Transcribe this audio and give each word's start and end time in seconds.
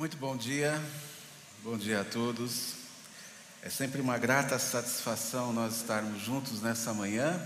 Muito 0.00 0.16
bom 0.16 0.34
dia, 0.34 0.82
bom 1.62 1.76
dia 1.76 2.00
a 2.00 2.04
todos. 2.04 2.72
É 3.62 3.68
sempre 3.68 4.00
uma 4.00 4.16
grata 4.16 4.58
satisfação 4.58 5.52
nós 5.52 5.76
estarmos 5.76 6.22
juntos 6.22 6.62
nessa 6.62 6.94
manhã, 6.94 7.38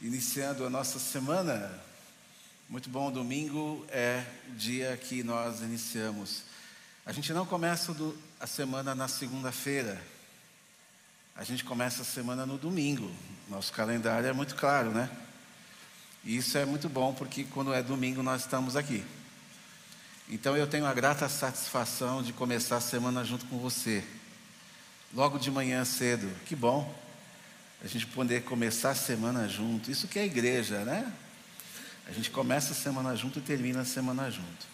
iniciando 0.00 0.64
a 0.64 0.70
nossa 0.70 1.00
semana. 1.00 1.68
Muito 2.68 2.88
bom 2.88 3.10
domingo 3.10 3.84
é 3.88 4.24
o 4.48 4.54
dia 4.54 4.96
que 4.96 5.24
nós 5.24 5.60
iniciamos. 5.60 6.44
A 7.04 7.10
gente 7.10 7.32
não 7.32 7.44
começa 7.44 7.92
a 8.38 8.46
semana 8.46 8.94
na 8.94 9.08
segunda-feira, 9.08 10.00
a 11.34 11.42
gente 11.42 11.64
começa 11.64 12.02
a 12.02 12.04
semana 12.04 12.46
no 12.46 12.58
domingo. 12.58 13.10
Nosso 13.48 13.72
calendário 13.72 14.28
é 14.28 14.32
muito 14.32 14.54
claro, 14.54 14.92
né? 14.92 15.10
E 16.22 16.36
isso 16.36 16.56
é 16.56 16.64
muito 16.64 16.88
bom 16.88 17.12
porque 17.12 17.42
quando 17.42 17.74
é 17.74 17.82
domingo 17.82 18.22
nós 18.22 18.42
estamos 18.42 18.76
aqui. 18.76 19.04
Então 20.32 20.56
eu 20.56 20.64
tenho 20.64 20.86
a 20.86 20.94
grata 20.94 21.28
satisfação 21.28 22.22
de 22.22 22.32
começar 22.32 22.76
a 22.76 22.80
semana 22.80 23.24
junto 23.24 23.44
com 23.46 23.58
você. 23.58 24.04
Logo 25.12 25.40
de 25.40 25.50
manhã 25.50 25.84
cedo. 25.84 26.30
Que 26.46 26.54
bom 26.54 26.94
a 27.82 27.88
gente 27.88 28.06
poder 28.06 28.44
começar 28.44 28.90
a 28.90 28.94
semana 28.94 29.48
junto. 29.48 29.90
Isso 29.90 30.06
que 30.06 30.20
é 30.20 30.24
igreja, 30.24 30.84
né? 30.84 31.12
A 32.06 32.12
gente 32.12 32.30
começa 32.30 32.72
a 32.72 32.76
semana 32.76 33.16
junto 33.16 33.40
e 33.40 33.42
termina 33.42 33.80
a 33.80 33.84
semana 33.84 34.30
junto. 34.30 34.68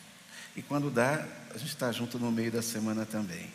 E 0.55 0.60
quando 0.60 0.91
dá, 0.91 1.27
a 1.55 1.57
gente 1.57 1.68
está 1.68 1.91
junto 1.91 2.18
no 2.18 2.30
meio 2.30 2.52
da 2.52 2.60
semana 2.60 3.07
também. 3.07 3.51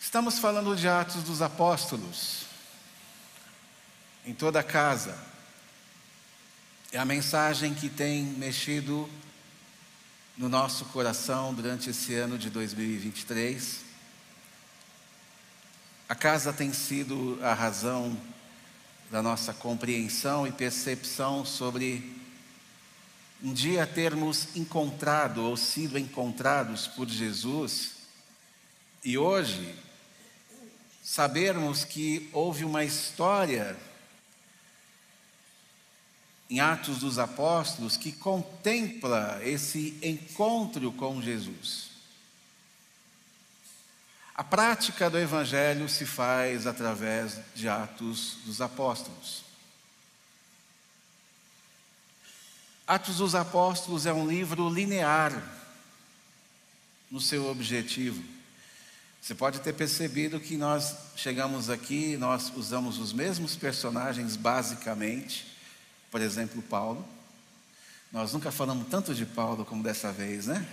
Estamos 0.00 0.40
falando 0.40 0.74
de 0.74 0.88
Atos 0.88 1.22
dos 1.22 1.40
Apóstolos. 1.40 2.46
Em 4.26 4.34
toda 4.34 4.58
a 4.58 4.64
casa. 4.64 5.16
É 6.92 6.98
a 6.98 7.04
mensagem 7.04 7.72
que 7.72 7.88
tem 7.88 8.24
mexido 8.24 9.08
no 10.36 10.48
nosso 10.48 10.86
coração 10.86 11.54
durante 11.54 11.88
esse 11.88 12.16
ano 12.16 12.36
de 12.36 12.50
2023. 12.50 13.82
A 16.08 16.16
casa 16.16 16.52
tem 16.52 16.72
sido 16.72 17.38
a 17.44 17.54
razão 17.54 18.20
da 19.08 19.22
nossa 19.22 19.54
compreensão 19.54 20.48
e 20.48 20.50
percepção 20.50 21.44
sobre 21.44 22.20
um 23.40 23.52
dia 23.54 23.86
termos 23.86 24.48
encontrado 24.56 25.44
ou 25.44 25.56
sido 25.56 25.96
encontrados 25.96 26.88
por 26.88 27.08
Jesus 27.08 27.92
e 29.04 29.16
hoje 29.16 29.76
sabermos 31.04 31.84
que 31.84 32.28
houve 32.32 32.64
uma 32.64 32.82
história 32.82 33.76
em 36.50 36.58
Atos 36.58 36.98
dos 36.98 37.18
Apóstolos 37.18 37.96
que 37.96 38.10
contempla 38.10 39.40
esse 39.44 39.96
encontro 40.02 40.90
com 40.90 41.22
Jesus. 41.22 41.90
A 44.34 44.42
prática 44.42 45.08
do 45.08 45.18
Evangelho 45.18 45.88
se 45.88 46.04
faz 46.04 46.66
através 46.66 47.38
de 47.54 47.68
Atos 47.68 48.38
dos 48.44 48.60
Apóstolos. 48.60 49.44
Atos 52.86 53.18
dos 53.18 53.36
Apóstolos 53.36 54.04
é 54.04 54.12
um 54.12 54.26
livro 54.26 54.68
linear 54.68 55.30
no 57.08 57.20
seu 57.20 57.48
objetivo. 57.48 58.24
Você 59.20 59.34
pode 59.34 59.60
ter 59.60 59.74
percebido 59.74 60.40
que 60.40 60.56
nós 60.56 60.96
chegamos 61.14 61.68
aqui, 61.68 62.16
nós 62.16 62.50
usamos 62.56 62.98
os 62.98 63.12
mesmos 63.12 63.54
personagens 63.54 64.34
basicamente, 64.34 65.49
por 66.10 66.20
exemplo, 66.20 66.60
Paulo. 66.62 67.06
Nós 68.10 68.32
nunca 68.32 68.50
falamos 68.50 68.88
tanto 68.88 69.14
de 69.14 69.24
Paulo 69.24 69.64
como 69.64 69.82
dessa 69.82 70.12
vez, 70.12 70.46
né? 70.46 70.66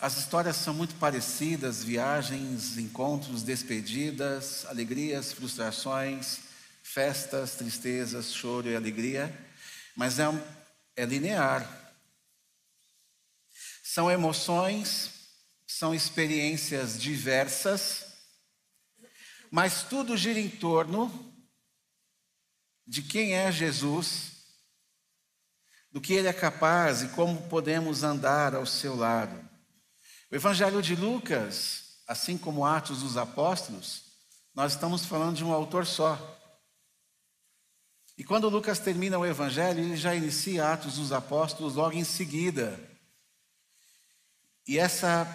As 0.00 0.16
histórias 0.16 0.56
são 0.56 0.72
muito 0.72 0.94
parecidas: 0.94 1.84
viagens, 1.84 2.78
encontros, 2.78 3.42
despedidas, 3.42 4.64
alegrias, 4.66 5.32
frustrações, 5.32 6.40
festas, 6.82 7.56
tristezas, 7.56 8.32
choro 8.32 8.68
e 8.68 8.76
alegria, 8.76 9.36
mas 9.94 10.18
é, 10.18 10.24
é 10.96 11.04
linear. 11.04 11.94
São 13.82 14.10
emoções, 14.10 15.10
são 15.66 15.94
experiências 15.94 16.98
diversas, 16.98 18.06
mas 19.50 19.82
tudo 19.82 20.16
gira 20.16 20.40
em 20.40 20.48
torno 20.48 21.35
de 22.86 23.02
quem 23.02 23.34
é 23.34 23.50
Jesus, 23.50 24.32
do 25.90 26.00
que 26.00 26.12
ele 26.12 26.28
é 26.28 26.32
capaz 26.32 27.02
e 27.02 27.08
como 27.08 27.48
podemos 27.48 28.02
andar 28.02 28.54
ao 28.54 28.66
seu 28.66 28.94
lado. 28.94 29.36
O 30.30 30.34
Evangelho 30.34 30.80
de 30.80 30.94
Lucas, 30.94 32.02
assim 32.06 32.36
como 32.36 32.64
Atos 32.64 33.02
dos 33.02 33.16
Apóstolos, 33.16 34.02
nós 34.54 34.72
estamos 34.72 35.04
falando 35.04 35.36
de 35.36 35.44
um 35.44 35.52
autor 35.52 35.86
só. 35.86 36.18
E 38.16 38.24
quando 38.24 38.48
Lucas 38.48 38.78
termina 38.78 39.18
o 39.18 39.26
Evangelho, 39.26 39.80
ele 39.80 39.96
já 39.96 40.14
inicia 40.14 40.72
Atos 40.72 40.96
dos 40.96 41.12
Apóstolos 41.12 41.74
logo 41.74 41.94
em 41.94 42.04
seguida. 42.04 42.78
E 44.66 44.78
essa 44.78 45.26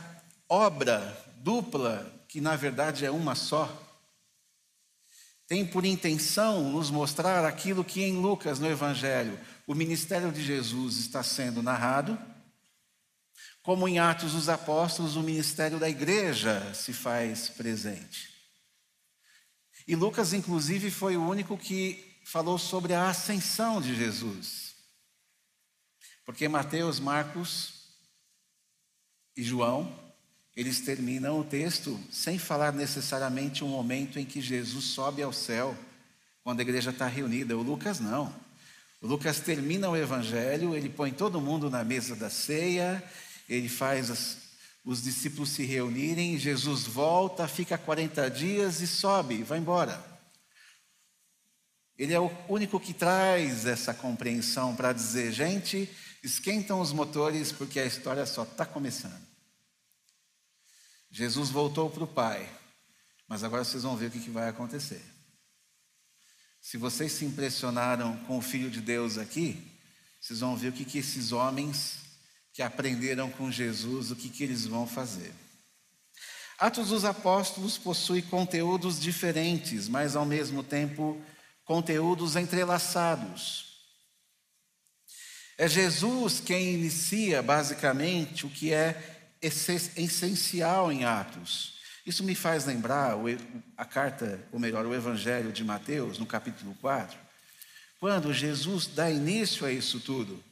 obra 0.50 1.00
dupla, 1.38 2.26
que 2.28 2.42
na 2.42 2.56
verdade 2.56 3.06
é 3.06 3.12
uma 3.12 3.36
só, 3.36 3.70
tem 5.52 5.66
por 5.66 5.84
intenção 5.84 6.72
nos 6.72 6.90
mostrar 6.90 7.44
aquilo 7.44 7.84
que 7.84 8.02
em 8.02 8.14
Lucas, 8.22 8.58
no 8.58 8.72
Evangelho, 8.72 9.38
o 9.68 9.76
ministério 9.76 10.32
de 10.32 10.42
Jesus 10.42 10.96
está 10.96 11.22
sendo 11.22 11.62
narrado, 11.62 12.18
como 13.62 13.86
em 13.86 14.00
Atos 14.00 14.32
dos 14.32 14.48
Apóstolos, 14.48 15.18
o 15.18 15.22
ministério 15.22 15.78
da 15.78 15.90
igreja 15.90 16.74
se 16.74 16.94
faz 16.94 17.50
presente. 17.50 18.30
E 19.86 19.94
Lucas, 19.94 20.32
inclusive, 20.32 20.90
foi 20.90 21.18
o 21.18 21.28
único 21.28 21.58
que 21.58 22.22
falou 22.24 22.58
sobre 22.58 22.94
a 22.94 23.10
ascensão 23.10 23.82
de 23.82 23.94
Jesus. 23.94 24.74
Porque 26.26 26.48
Mateus, 26.48 26.98
Marcos 26.98 27.90
e 29.36 29.44
João 29.44 30.01
eles 30.56 30.82
terminam 30.82 31.40
o 31.40 31.44
texto 31.44 32.00
sem 32.12 32.38
falar 32.38 32.74
necessariamente 32.74 33.64
um 33.64 33.70
momento 33.70 34.20
em 34.20 34.26
que 34.26 34.42
Jesus 34.42 34.86
sobe 34.86 35.22
ao 35.22 35.32
céu, 35.32 35.78
quando 36.44 36.60
a 36.60 36.64
igreja 36.64 36.90
está 36.90 37.08
reunida. 37.08 37.58
O 37.58 37.62
Lucas 37.62 38.00
não. 38.00 38.34
O 39.02 39.08
Lucas 39.08 39.40
termina 39.40 39.90
o 39.90 39.96
evangelho, 39.96 40.76
ele 40.76 40.90
põe 40.90 41.12
todo 41.12 41.42
mundo 41.42 41.70
na 41.70 41.84
mesa 41.84 42.16
da 42.16 42.30
ceia, 42.30 43.04
ele 43.48 43.70
faz 43.70 44.12
as, 44.12 44.38
os 44.84 45.02
discípulos 45.02 45.50
se 45.50 45.64
reunirem, 45.64 46.38
Jesus 46.38 46.84
volta, 46.84 47.48
fica 47.48 47.78
40 47.78 48.30
dias 48.30 48.82
e 48.82 48.88
sobe, 48.88 49.44
vai 49.44 49.58
embora. 49.58 50.04
Ele 51.98 52.14
é 52.14 52.20
o 52.20 52.32
único 52.50 52.80
que 52.80 52.94
traz 52.94 53.66
essa 53.66 53.94
compreensão 53.94 54.76
para 54.76 54.92
dizer, 54.92 55.32
gente, 55.32 55.90
esquentam 56.24 56.82
os 56.82 56.92
motores 56.92 57.52
porque 57.52 57.80
a 57.80 57.86
história 57.86 58.26
só 58.26 58.44
está 58.44 58.66
começando. 58.66 59.31
Jesus 61.12 61.50
voltou 61.50 61.90
para 61.90 62.06
o 62.06 62.08
Pai, 62.08 62.50
mas 63.28 63.44
agora 63.44 63.66
vocês 63.66 63.84
vão 63.84 63.98
ver 63.98 64.08
o 64.08 64.12
que 64.12 64.30
vai 64.30 64.48
acontecer. 64.48 65.04
Se 66.62 66.78
vocês 66.78 67.12
se 67.12 67.26
impressionaram 67.26 68.18
com 68.26 68.38
o 68.38 68.42
Filho 68.42 68.70
de 68.70 68.80
Deus 68.80 69.18
aqui, 69.18 69.62
vocês 70.22 70.40
vão 70.40 70.56
ver 70.56 70.70
o 70.70 70.72
que, 70.72 70.86
que 70.86 71.00
esses 71.00 71.32
homens 71.32 71.98
que 72.54 72.62
aprenderam 72.62 73.30
com 73.30 73.52
Jesus, 73.52 74.12
o 74.12 74.16
que, 74.16 74.30
que 74.30 74.44
eles 74.44 74.66
vão 74.66 74.88
fazer. 74.88 75.34
Atos 76.58 76.90
dos 76.90 77.04
Apóstolos 77.04 77.78
possui 77.78 78.22
conteúdos 78.22 79.00
diferentes, 79.00 79.88
mas 79.88 80.16
ao 80.16 80.26
mesmo 80.26 80.64
tempo 80.64 81.20
conteúdos 81.66 82.36
entrelaçados. 82.36 83.72
É 85.58 85.68
Jesus 85.68 86.40
quem 86.40 86.74
inicia 86.74 87.42
basicamente 87.42 88.46
o 88.46 88.50
que 88.50 88.72
é 88.72 89.21
essencial 89.42 90.92
em 90.92 91.04
Atos. 91.04 91.80
Isso 92.06 92.24
me 92.24 92.36
faz 92.36 92.66
lembrar 92.66 93.16
a 93.78 93.86
carta, 93.86 94.40
ou 94.52 94.60
melhor, 94.60 94.86
o 94.86 94.94
Evangelho 94.94 95.52
de 95.52 95.64
Mateus, 95.64 96.18
no 96.18 96.26
capítulo 96.26 96.76
4, 96.82 97.18
quando 98.00 98.34
Jesus 98.34 98.88
dá 98.88 99.10
início 99.10 99.66
a 99.66 99.72
isso 99.72 100.00
tudo. 100.00 100.44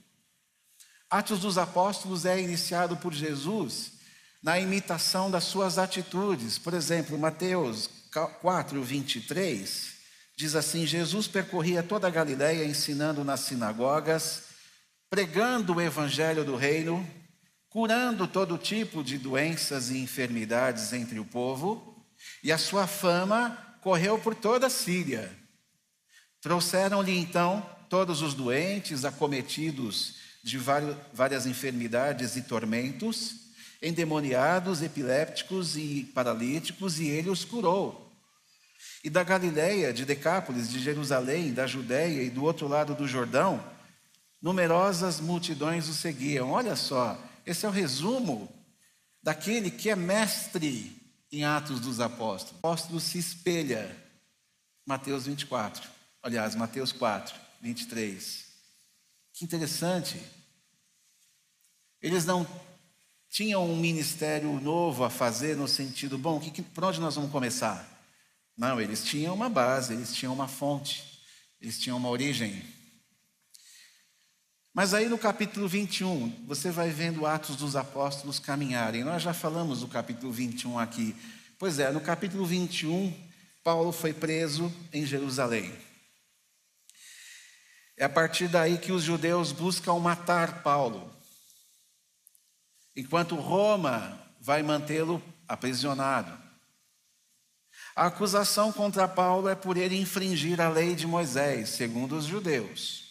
Atos 1.09 1.39
dos 1.39 1.57
Apóstolos 1.57 2.25
é 2.25 2.39
iniciado 2.39 2.95
por 2.97 3.13
Jesus 3.13 3.93
na 4.43 4.59
imitação 4.59 5.29
das 5.29 5.43
suas 5.45 5.79
atitudes. 5.79 6.59
Por 6.59 6.73
exemplo, 6.73 7.17
Mateus 7.17 7.89
4, 8.41 8.81
23, 8.83 9.93
diz 10.37 10.55
assim: 10.55 10.85
Jesus 10.85 11.27
percorria 11.27 11.81
toda 11.81 12.07
a 12.07 12.11
Galiléia 12.11 12.63
ensinando 12.63 13.23
nas 13.23 13.41
sinagogas, 13.41 14.43
pregando 15.09 15.73
o 15.73 15.81
evangelho 15.81 16.45
do 16.45 16.55
reino 16.55 17.05
curando 17.69 18.27
todo 18.27 18.57
tipo 18.57 19.03
de 19.03 19.17
doenças 19.17 19.91
e 19.91 19.97
enfermidades 19.99 20.91
entre 20.91 21.19
o 21.19 21.25
povo, 21.25 22.03
e 22.43 22.51
a 22.51 22.57
sua 22.57 22.87
fama 22.87 23.57
correu 23.81 24.17
por 24.17 24.33
toda 24.33 24.67
a 24.67 24.69
Síria. 24.69 25.31
Trouxeram-lhe 26.41 27.17
então 27.17 27.65
todos 27.87 28.21
os 28.21 28.33
doentes, 28.33 29.05
acometidos 29.05 30.15
de 30.43 30.57
várias 31.13 31.45
enfermidades 31.45 32.35
e 32.35 32.41
tormentos, 32.41 33.49
endemoniados, 33.81 34.81
epilépticos 34.81 35.77
e 35.77 36.09
paralíticos, 36.13 36.99
e 36.99 37.07
ele 37.07 37.29
os 37.29 37.45
curou. 37.45 38.11
E 39.03 39.09
da 39.09 39.23
Galiléia, 39.23 39.93
de 39.93 40.05
Decápolis, 40.05 40.69
de 40.69 40.79
Jerusalém, 40.79 41.53
da 41.53 41.67
Judéia 41.67 42.23
e 42.23 42.29
do 42.29 42.43
outro 42.43 42.67
lado 42.67 42.95
do 42.95 43.07
Jordão, 43.07 43.63
numerosas 44.41 45.19
multidões 45.19 45.87
o 45.87 45.93
seguiam. 45.93 46.51
Olha 46.51 46.75
só, 46.75 47.17
esse 47.45 47.65
é 47.65 47.69
o 47.69 47.71
resumo 47.71 48.49
daquele 49.21 49.69
que 49.69 49.89
é 49.89 49.95
mestre 49.95 50.95
em 51.31 51.43
Atos 51.43 51.79
dos 51.79 51.99
Apóstolos. 51.99 52.55
O 52.55 52.57
apóstolo 52.57 52.99
se 52.99 53.17
espelha. 53.17 53.95
Mateus 54.85 55.25
24. 55.25 55.87
Aliás, 56.21 56.55
Mateus 56.55 56.91
4, 56.91 57.35
23. 57.61 58.45
Que 59.33 59.45
interessante. 59.45 60.19
Eles 62.01 62.25
não 62.25 62.47
tinham 63.29 63.69
um 63.69 63.77
ministério 63.77 64.59
novo 64.59 65.03
a 65.03 65.09
fazer 65.09 65.55
no 65.55 65.67
sentido, 65.67 66.17
bom, 66.17 66.39
que, 66.39 66.61
por 66.61 66.83
onde 66.83 66.99
nós 66.99 67.15
vamos 67.15 67.31
começar? 67.31 67.87
Não, 68.57 68.81
eles 68.81 69.03
tinham 69.03 69.33
uma 69.33 69.49
base, 69.49 69.93
eles 69.93 70.13
tinham 70.13 70.33
uma 70.33 70.47
fonte, 70.47 71.21
eles 71.61 71.79
tinham 71.79 71.97
uma 71.97 72.09
origem. 72.09 72.61
Mas 74.73 74.93
aí 74.93 75.09
no 75.09 75.17
capítulo 75.17 75.67
21, 75.67 76.45
você 76.45 76.69
vai 76.69 76.89
vendo 76.89 77.25
Atos 77.25 77.55
dos 77.55 77.75
Apóstolos 77.75 78.39
caminharem. 78.39 79.03
Nós 79.03 79.21
já 79.21 79.33
falamos 79.33 79.81
do 79.81 79.87
capítulo 79.87 80.31
21 80.31 80.77
aqui. 80.77 81.15
Pois 81.57 81.79
é, 81.79 81.91
no 81.91 81.99
capítulo 81.99 82.45
21, 82.45 83.13
Paulo 83.63 83.91
foi 83.91 84.13
preso 84.13 84.73
em 84.93 85.05
Jerusalém. 85.05 85.73
É 87.97 88.05
a 88.05 88.09
partir 88.09 88.47
daí 88.47 88.77
que 88.77 88.91
os 88.91 89.03
judeus 89.03 89.51
buscam 89.51 89.99
matar 89.99 90.63
Paulo, 90.63 91.13
enquanto 92.95 93.35
Roma 93.35 94.17
vai 94.39 94.63
mantê-lo 94.63 95.21
aprisionado. 95.47 96.31
A 97.95 98.05
acusação 98.05 98.71
contra 98.71 99.07
Paulo 99.07 99.49
é 99.49 99.55
por 99.55 99.75
ele 99.75 99.99
infringir 99.99 100.61
a 100.61 100.69
lei 100.69 100.95
de 100.95 101.05
Moisés, 101.05 101.69
segundo 101.69 102.15
os 102.15 102.23
judeus. 102.23 103.08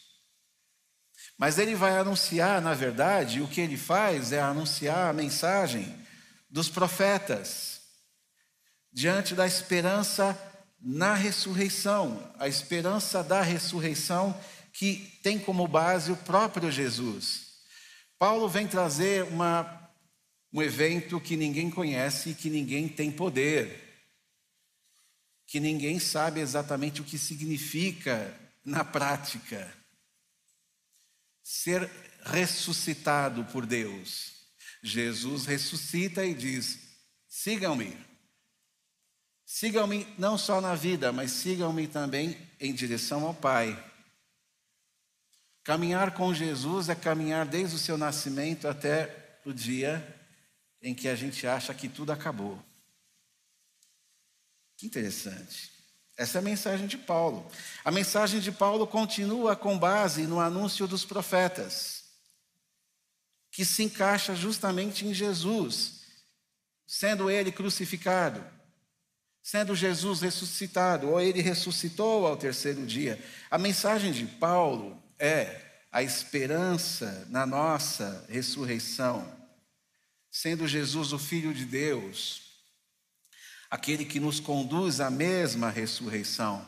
Mas 1.38 1.56
ele 1.56 1.76
vai 1.76 1.96
anunciar, 1.96 2.60
na 2.60 2.74
verdade, 2.74 3.40
o 3.40 3.46
que 3.46 3.60
ele 3.60 3.76
faz 3.76 4.32
é 4.32 4.40
anunciar 4.40 5.08
a 5.08 5.12
mensagem 5.12 5.94
dos 6.50 6.68
profetas, 6.68 7.80
diante 8.92 9.36
da 9.36 9.46
esperança 9.46 10.36
na 10.80 11.14
ressurreição, 11.14 12.32
a 12.40 12.48
esperança 12.48 13.22
da 13.22 13.40
ressurreição 13.40 14.38
que 14.72 15.18
tem 15.22 15.38
como 15.38 15.68
base 15.68 16.10
o 16.10 16.16
próprio 16.16 16.72
Jesus. 16.72 17.48
Paulo 18.18 18.48
vem 18.48 18.66
trazer 18.66 19.22
uma, 19.24 19.90
um 20.52 20.60
evento 20.60 21.20
que 21.20 21.36
ninguém 21.36 21.70
conhece 21.70 22.30
e 22.30 22.34
que 22.34 22.50
ninguém 22.50 22.88
tem 22.88 23.12
poder, 23.12 23.84
que 25.46 25.60
ninguém 25.60 26.00
sabe 26.00 26.40
exatamente 26.40 27.00
o 27.00 27.04
que 27.04 27.16
significa 27.16 28.34
na 28.64 28.84
prática. 28.84 29.77
Ser 31.50 31.90
ressuscitado 32.24 33.42
por 33.46 33.64
Deus. 33.64 34.34
Jesus 34.82 35.46
ressuscita 35.46 36.22
e 36.22 36.34
diz: 36.34 36.78
sigam-me. 37.26 37.96
Sigam-me 39.46 40.06
não 40.18 40.36
só 40.36 40.60
na 40.60 40.74
vida, 40.74 41.10
mas 41.10 41.30
sigam-me 41.30 41.88
também 41.88 42.36
em 42.60 42.74
direção 42.74 43.24
ao 43.24 43.32
Pai. 43.32 43.82
Caminhar 45.64 46.12
com 46.12 46.34
Jesus 46.34 46.90
é 46.90 46.94
caminhar 46.94 47.46
desde 47.46 47.76
o 47.76 47.78
seu 47.78 47.96
nascimento 47.96 48.68
até 48.68 49.40
o 49.46 49.50
dia 49.50 50.04
em 50.82 50.94
que 50.94 51.08
a 51.08 51.14
gente 51.14 51.46
acha 51.46 51.72
que 51.72 51.88
tudo 51.88 52.12
acabou. 52.12 52.62
Que 54.76 54.84
interessante. 54.84 55.77
Essa 56.18 56.38
é 56.38 56.40
a 56.40 56.42
mensagem 56.42 56.88
de 56.88 56.98
Paulo. 56.98 57.48
A 57.84 57.92
mensagem 57.92 58.40
de 58.40 58.50
Paulo 58.50 58.88
continua 58.88 59.54
com 59.54 59.78
base 59.78 60.26
no 60.26 60.40
anúncio 60.40 60.88
dos 60.88 61.04
profetas, 61.04 62.02
que 63.52 63.64
se 63.64 63.84
encaixa 63.84 64.34
justamente 64.34 65.06
em 65.06 65.14
Jesus, 65.14 66.02
sendo 66.84 67.30
ele 67.30 67.52
crucificado, 67.52 68.44
sendo 69.40 69.76
Jesus 69.76 70.20
ressuscitado, 70.20 71.08
ou 71.08 71.20
ele 71.20 71.40
ressuscitou 71.40 72.26
ao 72.26 72.36
terceiro 72.36 72.84
dia. 72.84 73.24
A 73.48 73.56
mensagem 73.56 74.10
de 74.10 74.26
Paulo 74.26 75.00
é 75.20 75.84
a 75.92 76.02
esperança 76.02 77.28
na 77.30 77.46
nossa 77.46 78.26
ressurreição, 78.28 79.24
sendo 80.28 80.66
Jesus 80.66 81.12
o 81.12 81.18
Filho 81.18 81.54
de 81.54 81.64
Deus, 81.64 82.47
aquele 83.70 84.04
que 84.04 84.20
nos 84.20 84.40
conduz 84.40 85.00
à 85.00 85.10
mesma 85.10 85.70
ressurreição. 85.70 86.66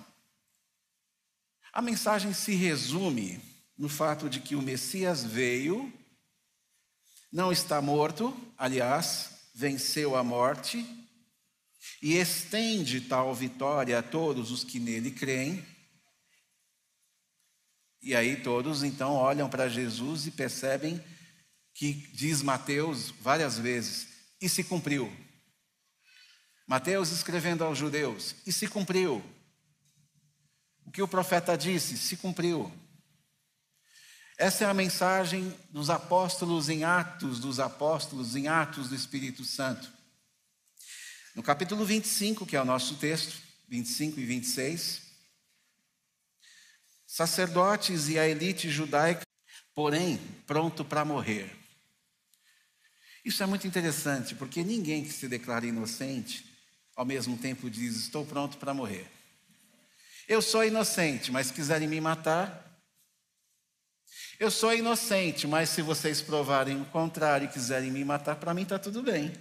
A 1.72 1.80
mensagem 1.80 2.32
se 2.32 2.54
resume 2.54 3.40
no 3.76 3.88
fato 3.88 4.28
de 4.28 4.40
que 4.40 4.54
o 4.54 4.62
Messias 4.62 5.24
veio, 5.24 5.92
não 7.32 7.52
está 7.52 7.80
morto, 7.80 8.36
aliás, 8.58 9.30
venceu 9.54 10.16
a 10.16 10.24
morte 10.24 10.84
e 12.02 12.16
estende 12.16 13.00
tal 13.00 13.34
vitória 13.34 13.98
a 13.98 14.02
todos 14.02 14.50
os 14.50 14.64
que 14.64 14.78
nele 14.78 15.10
creem 15.10 15.64
e 18.02 18.14
aí 18.14 18.36
todos 18.36 18.82
então 18.82 19.12
olham 19.12 19.48
para 19.48 19.68
Jesus 19.68 20.26
e 20.26 20.30
percebem 20.30 21.02
que 21.74 21.92
diz 22.12 22.42
Mateus 22.42 23.10
várias 23.20 23.58
vezes, 23.58 24.08
e 24.40 24.48
se 24.48 24.64
cumpriu. 24.64 25.10
Mateus 26.70 27.10
escrevendo 27.10 27.64
aos 27.64 27.76
judeus, 27.76 28.36
e 28.46 28.52
se 28.52 28.68
cumpriu. 28.68 29.20
O 30.86 30.92
que 30.92 31.02
o 31.02 31.08
profeta 31.08 31.58
disse, 31.58 31.98
se 31.98 32.16
cumpriu. 32.16 32.72
Essa 34.38 34.62
é 34.62 34.68
a 34.68 34.72
mensagem 34.72 35.52
dos 35.70 35.90
apóstolos 35.90 36.68
em 36.68 36.84
Atos, 36.84 37.40
dos 37.40 37.58
apóstolos 37.58 38.36
em 38.36 38.46
Atos 38.46 38.88
do 38.88 38.94
Espírito 38.94 39.44
Santo. 39.44 39.90
No 41.34 41.42
capítulo 41.42 41.84
25, 41.84 42.46
que 42.46 42.54
é 42.54 42.62
o 42.62 42.64
nosso 42.64 42.94
texto, 42.98 43.42
25 43.68 44.20
e 44.20 44.24
26, 44.24 45.02
sacerdotes 47.04 48.08
e 48.08 48.16
a 48.16 48.28
elite 48.28 48.70
judaica, 48.70 49.26
porém 49.74 50.18
pronto 50.46 50.84
para 50.84 51.04
morrer. 51.04 51.50
Isso 53.24 53.42
é 53.42 53.46
muito 53.46 53.66
interessante, 53.66 54.36
porque 54.36 54.62
ninguém 54.62 55.02
que 55.02 55.12
se 55.12 55.26
declara 55.26 55.66
inocente, 55.66 56.49
ao 57.00 57.06
mesmo 57.06 57.34
tempo 57.34 57.70
diz: 57.70 57.96
Estou 57.96 58.26
pronto 58.26 58.58
para 58.58 58.74
morrer. 58.74 59.10
Eu 60.28 60.42
sou 60.42 60.62
inocente, 60.62 61.32
mas 61.32 61.46
se 61.46 61.52
quiserem 61.54 61.88
me 61.88 61.98
matar. 61.98 62.78
Eu 64.38 64.50
sou 64.50 64.74
inocente, 64.74 65.46
mas 65.46 65.70
se 65.70 65.80
vocês 65.80 66.20
provarem 66.20 66.78
o 66.78 66.84
contrário 66.84 67.46
e 67.46 67.50
quiserem 67.50 67.90
me 67.90 68.04
matar, 68.04 68.36
para 68.36 68.52
mim 68.52 68.64
está 68.64 68.78
tudo 68.78 69.02
bem. 69.02 69.32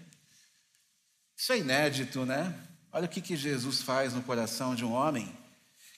Isso 1.36 1.52
é 1.52 1.58
inédito, 1.58 2.26
né? 2.26 2.58
Olha 2.94 3.06
o 3.06 3.10
que, 3.10 3.20
que 3.20 3.36
Jesus 3.36 3.82
faz 3.82 4.14
no 4.14 4.24
coração 4.24 4.74
de 4.74 4.86
um 4.86 4.94
homem 4.94 5.30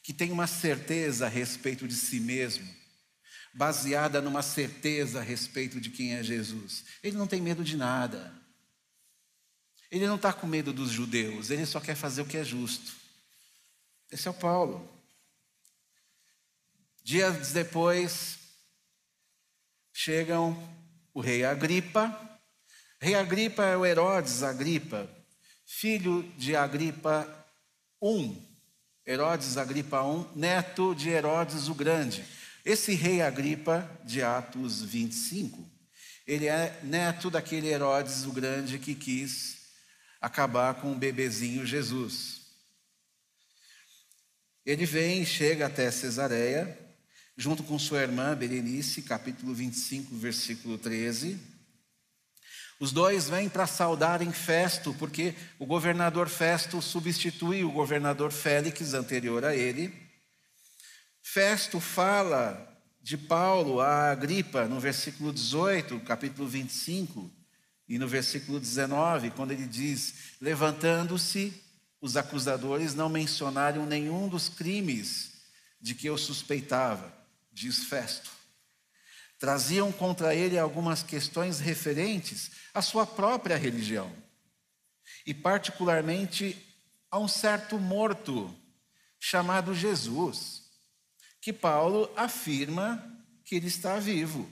que 0.01 0.13
tem 0.13 0.31
uma 0.31 0.47
certeza 0.47 1.27
a 1.27 1.29
respeito 1.29 1.87
de 1.87 1.93
si 1.93 2.19
mesmo, 2.19 2.67
baseada 3.53 4.19
numa 4.19 4.41
certeza 4.41 5.19
a 5.19 5.23
respeito 5.23 5.79
de 5.79 5.91
quem 5.91 6.15
é 6.15 6.23
Jesus. 6.23 6.85
Ele 7.03 7.17
não 7.17 7.27
tem 7.27 7.39
medo 7.39 7.63
de 7.63 7.77
nada. 7.77 8.40
Ele 9.91 10.07
não 10.07 10.15
está 10.15 10.31
com 10.31 10.47
medo 10.47 10.71
dos 10.71 10.89
judeus, 10.89 11.49
ele 11.49 11.65
só 11.65 11.81
quer 11.81 11.95
fazer 11.95 12.21
o 12.21 12.25
que 12.25 12.37
é 12.37 12.43
justo. 12.45 12.93
Esse 14.09 14.25
é 14.25 14.31
o 14.31 14.33
Paulo. 14.33 14.89
Dias 17.03 17.51
depois, 17.51 18.39
chegam 19.91 20.57
o 21.13 21.19
rei 21.19 21.43
Agripa. 21.43 22.39
Rei 23.01 23.15
Agripa 23.15 23.65
é 23.65 23.75
o 23.75 23.85
Herodes 23.85 24.43
Agripa, 24.43 25.09
filho 25.65 26.23
de 26.37 26.55
Agripa 26.55 27.27
I. 28.01 28.37
Herodes 29.05 29.57
Agripa 29.57 29.97
I, 29.97 30.37
neto 30.37 30.95
de 30.95 31.09
Herodes 31.09 31.67
o 31.67 31.73
Grande. 31.73 32.23
Esse 32.63 32.93
rei 32.93 33.21
Agripa, 33.21 33.89
de 34.05 34.23
Atos 34.23 34.81
25, 34.81 35.69
ele 36.25 36.47
é 36.47 36.79
neto 36.83 37.29
daquele 37.29 37.67
Herodes 37.67 38.25
o 38.25 38.31
Grande 38.31 38.79
que 38.79 38.95
quis 38.95 39.60
acabar 40.21 40.75
com 40.75 40.91
o 40.91 40.95
bebezinho 40.95 41.65
Jesus. 41.65 42.41
Ele 44.63 44.85
vem 44.85 45.23
e 45.23 45.25
chega 45.25 45.65
até 45.65 45.89
Cesareia, 45.89 46.77
junto 47.35 47.63
com 47.63 47.79
sua 47.79 48.03
irmã 48.03 48.35
Berenice, 48.35 49.01
capítulo 49.01 49.55
25, 49.55 50.15
versículo 50.15 50.77
13. 50.77 51.39
Os 52.79 52.91
dois 52.91 53.27
vêm 53.27 53.49
para 53.49 53.65
saudarem 53.65 54.31
Festo, 54.31 54.93
porque 54.93 55.33
o 55.57 55.65
governador 55.65 56.29
Festo 56.29 56.81
substitui 56.81 57.63
o 57.63 57.71
governador 57.71 58.31
Félix, 58.31 58.93
anterior 58.93 59.43
a 59.43 59.55
ele. 59.55 59.91
Festo 61.23 61.79
fala 61.79 62.67
de 63.01 63.17
Paulo 63.17 63.79
a 63.79 64.11
Agripa, 64.11 64.67
no 64.67 64.79
versículo 64.79 65.33
18, 65.33 65.99
capítulo 66.01 66.47
25, 66.47 67.31
e 67.91 67.99
no 67.99 68.07
versículo 68.07 68.57
19, 68.57 69.31
quando 69.31 69.51
ele 69.51 69.67
diz: 69.67 70.13
Levantando-se, 70.39 71.53
os 71.99 72.15
acusadores 72.15 72.95
não 72.95 73.09
mencionaram 73.09 73.85
nenhum 73.85 74.29
dos 74.29 74.47
crimes 74.47 75.33
de 75.77 75.93
que 75.93 76.07
eu 76.07 76.17
suspeitava, 76.17 77.13
diz 77.51 77.83
Festo. 77.83 78.31
Traziam 79.37 79.91
contra 79.91 80.33
ele 80.33 80.57
algumas 80.57 81.03
questões 81.03 81.59
referentes 81.59 82.51
à 82.73 82.81
sua 82.81 83.05
própria 83.05 83.57
religião, 83.57 84.09
e 85.25 85.33
particularmente 85.33 86.55
a 87.11 87.19
um 87.19 87.27
certo 87.27 87.77
morto 87.77 88.55
chamado 89.19 89.75
Jesus 89.75 90.63
que 91.41 91.51
Paulo 91.51 92.09
afirma 92.15 93.05
que 93.43 93.55
ele 93.55 93.67
está 93.67 93.99
vivo. 93.99 94.49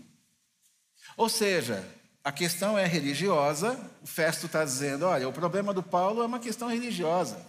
Ou 1.15 1.29
seja, 1.29 1.87
a 2.23 2.31
questão 2.31 2.77
é 2.77 2.85
religiosa, 2.85 3.79
o 4.01 4.07
Festo 4.07 4.45
está 4.45 4.63
dizendo: 4.63 5.05
olha, 5.05 5.27
o 5.27 5.33
problema 5.33 5.73
do 5.73 5.81
Paulo 5.81 6.21
é 6.21 6.25
uma 6.25 6.39
questão 6.39 6.67
religiosa. 6.67 7.45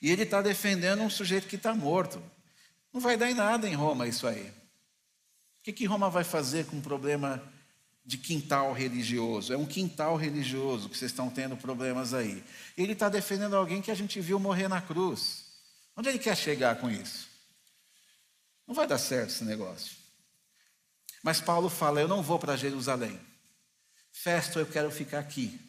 E 0.00 0.10
ele 0.10 0.22
está 0.22 0.42
defendendo 0.42 1.02
um 1.02 1.10
sujeito 1.10 1.46
que 1.46 1.56
está 1.56 1.74
morto. 1.74 2.22
Não 2.92 3.00
vai 3.00 3.16
dar 3.16 3.30
em 3.30 3.34
nada 3.34 3.68
em 3.68 3.74
Roma 3.74 4.08
isso 4.08 4.26
aí. 4.26 4.48
O 5.60 5.62
que, 5.62 5.72
que 5.72 5.86
Roma 5.86 6.08
vai 6.08 6.24
fazer 6.24 6.66
com 6.66 6.76
um 6.76 6.80
problema 6.80 7.42
de 8.04 8.16
quintal 8.18 8.72
religioso? 8.72 9.52
É 9.52 9.56
um 9.56 9.66
quintal 9.66 10.16
religioso 10.16 10.88
que 10.88 10.96
vocês 10.96 11.10
estão 11.10 11.28
tendo 11.28 11.56
problemas 11.56 12.14
aí. 12.14 12.42
Ele 12.76 12.92
está 12.92 13.08
defendendo 13.08 13.56
alguém 13.56 13.82
que 13.82 13.90
a 13.90 13.94
gente 13.94 14.20
viu 14.20 14.38
morrer 14.38 14.68
na 14.68 14.80
cruz. 14.80 15.44
Onde 15.96 16.08
ele 16.08 16.18
quer 16.18 16.36
chegar 16.36 16.76
com 16.76 16.90
isso? 16.90 17.28
Não 18.66 18.74
vai 18.74 18.86
dar 18.86 18.98
certo 18.98 19.30
esse 19.30 19.44
negócio. 19.44 19.96
Mas 21.22 21.40
Paulo 21.40 21.68
fala: 21.68 22.00
Eu 22.00 22.08
não 22.08 22.22
vou 22.22 22.38
para 22.38 22.56
Jerusalém. 22.56 23.18
Festo, 24.18 24.58
eu 24.58 24.66
quero 24.66 24.90
ficar 24.90 25.18
aqui. 25.18 25.60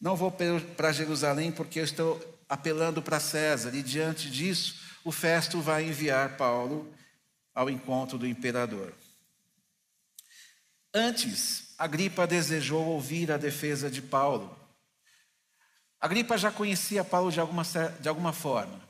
Não 0.00 0.16
vou 0.16 0.30
para 0.76 0.92
Jerusalém 0.92 1.52
porque 1.52 1.78
eu 1.78 1.84
estou 1.84 2.20
apelando 2.48 3.00
para 3.00 3.20
César, 3.20 3.72
e 3.74 3.82
diante 3.82 4.28
disso, 4.28 4.80
o 5.04 5.12
Festo 5.12 5.60
vai 5.60 5.84
enviar 5.84 6.36
Paulo 6.36 6.92
ao 7.54 7.70
encontro 7.70 8.18
do 8.18 8.26
imperador. 8.26 8.92
Antes, 10.92 11.74
Agripa 11.78 12.26
desejou 12.26 12.84
ouvir 12.84 13.30
a 13.30 13.36
defesa 13.36 13.88
de 13.88 14.02
Paulo. 14.02 14.54
Agripa 16.00 16.36
já 16.36 16.50
conhecia 16.50 17.04
Paulo 17.04 17.30
de 17.30 17.38
alguma, 17.38 17.62
de 18.00 18.08
alguma 18.08 18.32
forma. 18.32 18.82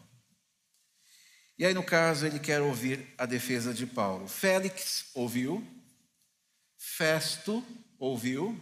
E 1.58 1.66
aí, 1.66 1.74
no 1.74 1.84
caso, 1.84 2.26
ele 2.26 2.40
quer 2.40 2.62
ouvir 2.62 3.14
a 3.18 3.26
defesa 3.26 3.74
de 3.74 3.86
Paulo. 3.86 4.26
Félix 4.26 5.10
ouviu, 5.14 5.64
Festo 6.78 7.64
ouviu, 8.04 8.58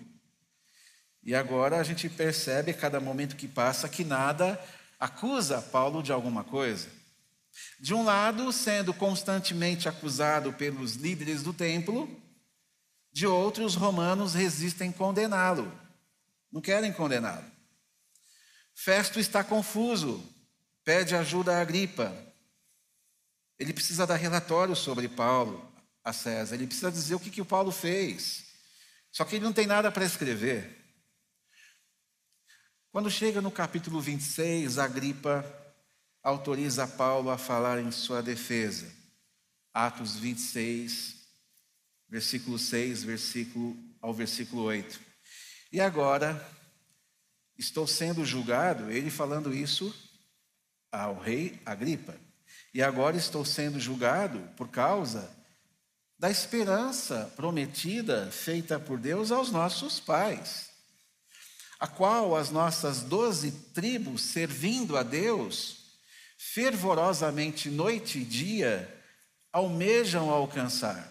e 1.22 1.34
agora 1.34 1.78
a 1.78 1.82
gente 1.82 2.10
percebe, 2.10 2.72
a 2.72 2.74
cada 2.74 3.00
momento 3.00 3.36
que 3.36 3.48
passa, 3.48 3.88
que 3.88 4.04
nada 4.04 4.62
acusa 4.98 5.62
Paulo 5.62 6.02
de 6.02 6.12
alguma 6.12 6.44
coisa. 6.44 6.88
De 7.78 7.94
um 7.94 8.04
lado, 8.04 8.52
sendo 8.52 8.92
constantemente 8.92 9.88
acusado 9.88 10.52
pelos 10.52 10.94
líderes 10.94 11.42
do 11.42 11.54
templo, 11.54 12.08
de 13.10 13.26
outro, 13.26 13.64
os 13.64 13.74
romanos 13.74 14.34
resistem 14.34 14.92
condená-lo, 14.92 15.72
não 16.52 16.60
querem 16.60 16.92
condená-lo. 16.92 17.50
Festo 18.74 19.18
está 19.18 19.42
confuso, 19.42 20.22
pede 20.84 21.14
ajuda 21.16 21.56
a 21.56 21.62
Agripa. 21.62 22.14
Ele 23.58 23.72
precisa 23.72 24.06
dar 24.06 24.16
relatório 24.16 24.76
sobre 24.76 25.08
Paulo 25.08 25.66
a 26.04 26.12
César, 26.12 26.54
ele 26.54 26.66
precisa 26.66 26.92
dizer 26.92 27.14
o 27.14 27.20
que, 27.20 27.30
que 27.30 27.40
o 27.40 27.46
Paulo 27.46 27.72
fez. 27.72 28.49
Só 29.12 29.24
que 29.24 29.36
ele 29.36 29.44
não 29.44 29.52
tem 29.52 29.66
nada 29.66 29.90
para 29.90 30.04
escrever. 30.04 30.78
Quando 32.92 33.10
chega 33.10 33.40
no 33.40 33.50
capítulo 33.50 34.00
26, 34.00 34.78
Agripa 34.78 35.44
autoriza 36.22 36.86
Paulo 36.86 37.30
a 37.30 37.38
falar 37.38 37.80
em 37.80 37.90
sua 37.90 38.22
defesa. 38.22 38.90
Atos 39.72 40.16
26, 40.16 41.16
versículo 42.08 42.58
6, 42.58 43.04
versículo 43.04 43.76
ao 44.00 44.12
versículo 44.12 44.62
8. 44.62 45.00
E 45.72 45.80
agora 45.80 46.44
estou 47.56 47.86
sendo 47.86 48.24
julgado, 48.24 48.90
ele 48.90 49.10
falando 49.10 49.54
isso 49.54 49.94
ao 50.90 51.18
rei 51.18 51.60
Agripa. 51.64 52.18
E 52.74 52.82
agora 52.82 53.16
estou 53.16 53.44
sendo 53.44 53.78
julgado 53.78 54.40
por 54.56 54.68
causa 54.68 55.30
da 56.20 56.30
esperança 56.30 57.32
prometida 57.34 58.30
feita 58.30 58.78
por 58.78 58.98
Deus 58.98 59.32
aos 59.32 59.50
nossos 59.50 59.98
pais, 59.98 60.68
a 61.78 61.86
qual 61.86 62.36
as 62.36 62.50
nossas 62.50 63.00
doze 63.00 63.50
tribos, 63.72 64.20
servindo 64.20 64.98
a 64.98 65.02
Deus, 65.02 65.78
fervorosamente 66.36 67.70
noite 67.70 68.18
e 68.18 68.24
dia, 68.24 69.02
almejam 69.50 70.28
alcançar. 70.28 71.10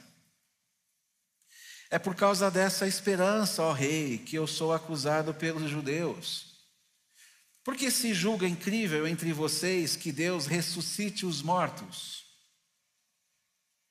É 1.89 1.97
por 1.97 2.13
causa 2.13 2.51
dessa 2.51 2.85
esperança, 2.85 3.63
ó 3.63 3.71
Rei, 3.71 4.19
que 4.19 4.35
eu 4.35 4.45
sou 4.45 4.71
acusado 4.71 5.33
pelos 5.33 5.71
judeus. 5.71 6.53
Porque 7.63 7.89
se 7.89 8.13
julga 8.13 8.47
incrível 8.47 9.07
entre 9.07 9.33
vocês 9.33 9.95
que 9.95 10.11
Deus 10.11 10.45
ressuscite 10.45 11.25
os 11.25 11.41
mortos? 11.41 12.28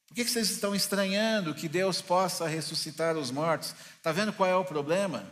Por 0.08 0.14
que 0.14 0.24
vocês 0.24 0.50
estão 0.50 0.74
estranhando 0.74 1.54
que 1.54 1.68
Deus 1.68 2.00
possa 2.00 2.48
ressuscitar 2.48 3.16
os 3.16 3.30
mortos? 3.30 3.74
Está 3.96 4.10
vendo 4.10 4.32
qual 4.32 4.48
é 4.48 4.56
o 4.56 4.64
problema? 4.64 5.30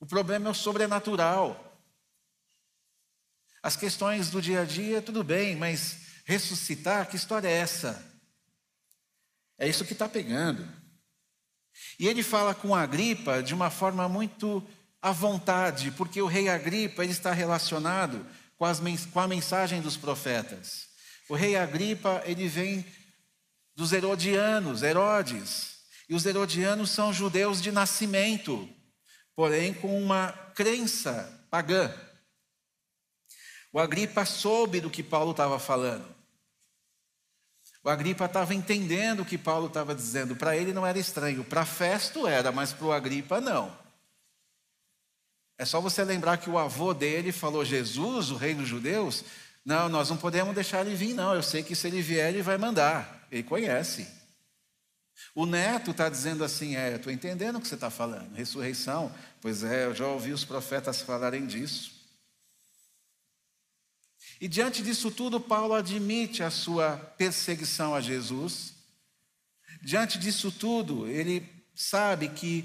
O 0.00 0.06
problema 0.06 0.48
é 0.48 0.50
o 0.50 0.54
sobrenatural. 0.54 1.62
As 3.62 3.76
questões 3.76 4.28
do 4.28 4.42
dia 4.42 4.62
a 4.62 4.64
dia, 4.64 5.00
tudo 5.00 5.24
bem, 5.24 5.56
mas 5.56 5.98
ressuscitar, 6.24 7.08
que 7.08 7.16
história 7.16 7.48
é 7.48 7.52
essa? 7.52 8.04
É 9.56 9.68
isso 9.68 9.84
que 9.84 9.92
está 9.92 10.08
pegando. 10.08 10.68
E 11.98 12.08
ele 12.08 12.22
fala 12.22 12.54
com 12.54 12.74
a 12.74 12.84
gripa 12.86 13.42
de 13.42 13.54
uma 13.54 13.70
forma 13.70 14.08
muito 14.08 14.66
à 15.00 15.12
vontade, 15.12 15.92
porque 15.92 16.20
o 16.20 16.26
rei 16.26 16.48
Agripa 16.48 17.04
ele 17.04 17.12
está 17.12 17.32
relacionado 17.32 18.26
com, 18.56 18.64
as, 18.64 18.80
com 19.12 19.20
a 19.20 19.28
mensagem 19.28 19.80
dos 19.80 19.96
profetas. 19.96 20.88
O 21.28 21.34
rei 21.34 21.56
Agripa 21.56 22.22
ele 22.24 22.46
vem 22.46 22.84
dos 23.74 23.92
Herodianos, 23.92 24.82
Herodes, 24.82 25.76
e 26.08 26.14
os 26.14 26.24
Herodianos 26.24 26.90
são 26.90 27.12
judeus 27.12 27.60
de 27.60 27.72
nascimento, 27.72 28.68
porém 29.34 29.74
com 29.74 30.02
uma 30.02 30.32
crença 30.54 31.46
pagã. 31.50 31.92
O 33.72 33.78
Agripa 33.78 34.24
soube 34.24 34.80
do 34.80 34.90
que 34.90 35.02
Paulo 35.02 35.32
estava 35.32 35.58
falando. 35.58 36.14
O 37.82 37.90
Agripa 37.90 38.24
estava 38.24 38.54
entendendo 38.54 39.20
o 39.20 39.24
que 39.24 39.36
Paulo 39.36 39.66
estava 39.66 39.94
dizendo. 39.94 40.34
Para 40.34 40.56
ele 40.56 40.72
não 40.72 40.86
era 40.86 40.98
estranho, 40.98 41.44
para 41.44 41.64
Festo 41.64 42.26
era, 42.26 42.50
mas 42.50 42.72
para 42.72 42.86
o 42.86 42.92
Agripa 42.92 43.40
não. 43.40 43.76
É 45.58 45.64
só 45.64 45.80
você 45.80 46.04
lembrar 46.04 46.38
que 46.38 46.50
o 46.50 46.58
avô 46.58 46.92
dele 46.92 47.32
falou: 47.32 47.64
Jesus, 47.64 48.30
o 48.30 48.36
rei 48.36 48.54
dos 48.54 48.68
judeus. 48.68 49.24
Não, 49.66 49.88
nós 49.88 50.08
não 50.08 50.16
podemos 50.16 50.54
deixar 50.54 50.86
ele 50.86 50.94
vir, 50.94 51.12
não. 51.12 51.34
Eu 51.34 51.42
sei 51.42 51.60
que 51.60 51.74
se 51.74 51.88
ele 51.88 52.00
vier, 52.00 52.32
ele 52.32 52.40
vai 52.40 52.56
mandar. 52.56 53.26
Ele 53.32 53.42
conhece. 53.42 54.06
O 55.34 55.44
neto 55.44 55.90
está 55.90 56.08
dizendo 56.08 56.44
assim: 56.44 56.76
É, 56.76 56.94
estou 56.94 57.12
entendendo 57.12 57.56
o 57.56 57.60
que 57.60 57.66
você 57.66 57.74
está 57.74 57.90
falando. 57.90 58.32
Ressurreição. 58.32 59.12
Pois 59.40 59.64
é, 59.64 59.86
eu 59.86 59.92
já 59.92 60.06
ouvi 60.06 60.32
os 60.32 60.44
profetas 60.44 61.02
falarem 61.02 61.48
disso. 61.48 61.90
E 64.40 64.46
diante 64.46 64.84
disso 64.84 65.10
tudo, 65.10 65.40
Paulo 65.40 65.74
admite 65.74 66.44
a 66.44 66.50
sua 66.50 66.96
perseguição 67.18 67.92
a 67.92 68.00
Jesus. 68.00 68.72
Diante 69.82 70.16
disso 70.16 70.52
tudo, 70.52 71.08
ele 71.08 71.44
sabe 71.74 72.28
que 72.28 72.64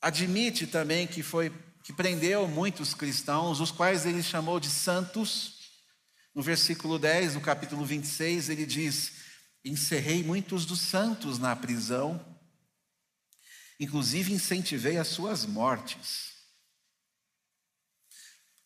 admite 0.00 0.66
também 0.66 1.06
que 1.06 1.22
foi 1.22 1.52
que 1.84 1.92
prendeu 1.92 2.48
muitos 2.48 2.92
cristãos, 2.92 3.60
os 3.60 3.70
quais 3.70 4.04
ele 4.04 4.20
chamou 4.20 4.58
de 4.58 4.68
santos. 4.68 5.55
No 6.36 6.42
versículo 6.42 6.98
10, 6.98 7.34
no 7.36 7.40
capítulo 7.40 7.82
26, 7.82 8.50
ele 8.50 8.66
diz: 8.66 9.12
Encerrei 9.64 10.22
muitos 10.22 10.66
dos 10.66 10.82
santos 10.82 11.38
na 11.38 11.56
prisão, 11.56 12.22
inclusive 13.80 14.34
incentivei 14.34 14.98
as 14.98 15.08
suas 15.08 15.46
mortes. 15.46 16.34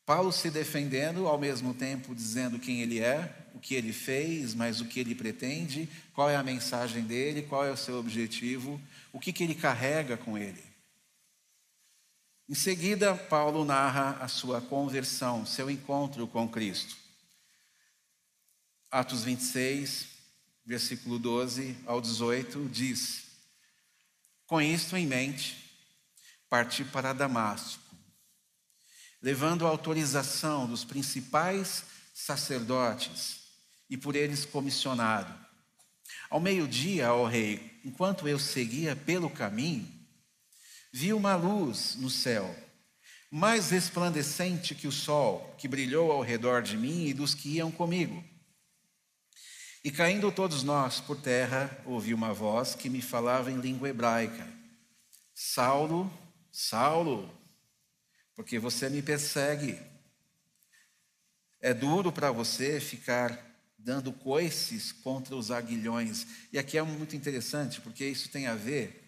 Paulo 0.05 0.33
se 0.33 0.51
defendendo, 0.51 1.29
ao 1.29 1.39
mesmo 1.39 1.73
tempo 1.73 2.13
dizendo 2.13 2.59
quem 2.59 2.83
ele 2.83 2.99
é, 2.99 3.33
o 3.55 3.61
que 3.61 3.77
ele 3.77 3.93
fez, 3.93 4.53
mas 4.53 4.81
o 4.81 4.87
que 4.87 4.99
ele 4.99 5.15
pretende, 5.15 5.89
qual 6.13 6.29
é 6.29 6.35
a 6.35 6.43
mensagem 6.43 7.05
dele, 7.05 7.43
qual 7.43 7.65
é 7.65 7.71
o 7.71 7.77
seu 7.77 8.01
objetivo, 8.01 8.83
o 9.13 9.21
que, 9.21 9.33
que 9.33 9.45
ele 9.45 9.55
carrega 9.55 10.17
com 10.17 10.37
ele. 10.37 10.65
Em 12.49 12.55
seguida, 12.57 13.15
Paulo 13.15 13.65
narra 13.65 14.17
a 14.21 14.27
sua 14.27 14.61
conversão, 14.61 15.47
seu 15.47 15.71
encontro 15.71 16.27
com 16.27 16.49
Cristo. 16.49 17.00
Atos 18.93 19.23
26, 19.23 20.09
versículo 20.67 21.17
12 21.17 21.77
ao 21.87 22.01
18, 22.01 22.69
diz: 22.69 23.23
Com 24.49 24.61
isto 24.61 24.97
em 24.97 25.07
mente, 25.07 25.57
parti 26.49 26.83
para 26.83 27.13
Damasco, 27.13 27.81
levando 29.23 29.65
a 29.65 29.69
autorização 29.69 30.67
dos 30.67 30.83
principais 30.83 31.85
sacerdotes 32.13 33.43
e 33.89 33.97
por 33.97 34.17
eles 34.17 34.45
comissionado. 34.45 35.33
Ao 36.29 36.41
meio-dia, 36.41 37.15
ó 37.15 37.29
rei, 37.29 37.81
enquanto 37.85 38.27
eu 38.27 38.41
seguia 38.41 38.97
pelo 38.97 39.31
caminho, 39.31 39.89
vi 40.93 41.13
uma 41.13 41.37
luz 41.37 41.95
no 41.95 42.11
céu, 42.11 42.53
mais 43.31 43.71
resplandecente 43.71 44.75
que 44.75 44.89
o 44.89 44.93
sol, 44.93 45.55
que 45.57 45.69
brilhou 45.69 46.11
ao 46.11 46.23
redor 46.23 46.61
de 46.61 46.77
mim 46.77 47.07
e 47.07 47.15
dos 47.15 47.35
que 47.35 47.51
iam 47.51 47.71
comigo. 47.71 48.29
E 49.83 49.91
caindo 49.91 50.31
todos 50.31 50.63
nós 50.63 51.01
por 51.01 51.17
terra, 51.17 51.83
ouvi 51.87 52.13
uma 52.13 52.35
voz 52.35 52.75
que 52.75 52.91
me 52.91 53.01
falava 53.01 53.51
em 53.51 53.59
língua 53.59 53.89
hebraica: 53.89 54.47
Saulo, 55.35 56.13
Saulo, 56.53 57.35
porque 58.35 58.59
você 58.59 58.91
me 58.91 59.01
persegue. 59.01 59.79
É 61.63 61.73
duro 61.73 62.13
para 62.13 62.31
você 62.31 62.79
ficar 62.79 63.39
dando 63.79 64.13
coices 64.13 64.93
contra 64.93 65.35
os 65.35 65.51
aguilhões. 65.51 66.27
E 66.53 66.59
aqui 66.59 66.77
é 66.77 66.83
muito 66.83 67.17
interessante, 67.17 67.81
porque 67.81 68.05
isso 68.05 68.29
tem 68.29 68.47
a 68.47 68.55
ver. 68.55 68.99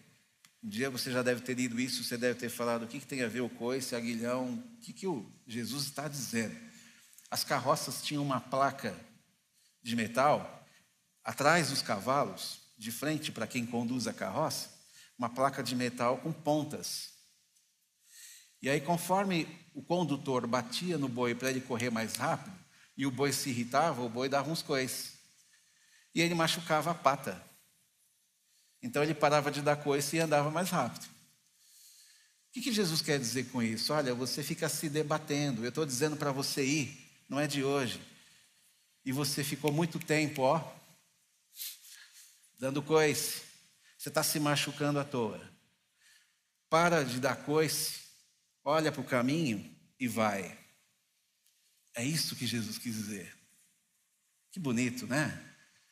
Um 0.63 0.69
dia 0.69 0.89
você 0.89 1.11
já 1.11 1.21
deve 1.21 1.41
ter 1.41 1.53
lido 1.53 1.79
isso, 1.79 2.03
você 2.03 2.17
deve 2.17 2.39
ter 2.39 2.49
falado 2.49 2.83
o 2.83 2.87
que, 2.87 2.99
que 2.99 3.05
tem 3.05 3.21
a 3.21 3.27
ver 3.27 3.41
o 3.41 3.49
coice, 3.49 3.95
aguilhão, 3.95 4.55
o 4.55 4.77
que, 4.79 4.91
que 4.93 5.05
o 5.05 5.31
Jesus 5.45 5.83
está 5.83 6.07
dizendo. 6.07 6.55
As 7.29 7.43
carroças 7.43 8.01
tinham 8.01 8.23
uma 8.23 8.39
placa 8.39 8.95
de 9.83 9.95
metal 9.95 10.62
atrás 11.23 11.69
dos 11.69 11.81
cavalos, 11.81 12.59
de 12.77 12.91
frente 12.91 13.31
para 13.31 13.47
quem 13.47 13.65
conduz 13.65 14.07
a 14.07 14.13
carroça, 14.13 14.69
uma 15.17 15.29
placa 15.29 15.63
de 15.63 15.75
metal 15.75 16.17
com 16.17 16.31
pontas. 16.31 17.11
E 18.61 18.69
aí, 18.69 18.81
conforme 18.81 19.47
o 19.73 19.83
condutor 19.83 20.47
batia 20.47 20.97
no 20.97 21.07
boi 21.07 21.35
para 21.35 21.49
ele 21.49 21.61
correr 21.61 21.89
mais 21.89 22.15
rápido, 22.15 22.57
e 22.95 23.05
o 23.05 23.11
boi 23.11 23.31
se 23.33 23.49
irritava, 23.49 24.01
o 24.01 24.09
boi 24.09 24.29
dava 24.29 24.51
uns 24.51 24.61
coices. 24.61 25.13
E 26.13 26.21
ele 26.21 26.35
machucava 26.35 26.91
a 26.91 26.95
pata. 26.95 27.43
Então 28.81 29.01
ele 29.01 29.13
parava 29.13 29.49
de 29.49 29.61
dar 29.61 29.77
coice 29.77 30.17
e 30.17 30.19
andava 30.19 30.51
mais 30.51 30.69
rápido. 30.69 31.05
O 32.55 32.61
que 32.61 32.71
Jesus 32.71 33.01
quer 33.01 33.17
dizer 33.17 33.45
com 33.45 33.63
isso? 33.63 33.91
Olha, 33.91 34.13
você 34.13 34.43
fica 34.43 34.69
se 34.69 34.87
debatendo. 34.87 35.63
Eu 35.63 35.69
estou 35.69 35.85
dizendo 35.85 36.15
para 36.15 36.31
você 36.31 36.63
ir, 36.63 37.11
não 37.27 37.39
é 37.39 37.47
de 37.47 37.63
hoje. 37.63 37.99
E 39.03 39.11
você 39.11 39.43
ficou 39.43 39.71
muito 39.71 39.97
tempo, 39.97 40.43
ó, 40.43 40.63
dando 42.63 42.81
coice. 42.81 43.41
Você 43.97 44.07
está 44.07 44.23
se 44.23 44.39
machucando 44.39 44.97
à 44.97 45.03
toa. 45.03 45.41
Para 46.69 47.03
de 47.03 47.19
dar 47.19 47.35
coice, 47.35 47.99
olha 48.63 48.89
para 48.89 49.01
o 49.01 49.05
caminho 49.05 49.69
e 49.99 50.07
vai. 50.07 50.57
É 51.93 52.05
isso 52.05 52.37
que 52.37 52.47
Jesus 52.47 52.77
quis 52.77 52.95
dizer. 52.95 53.35
Que 54.49 54.61
bonito, 54.61 55.05
né? 55.05 55.37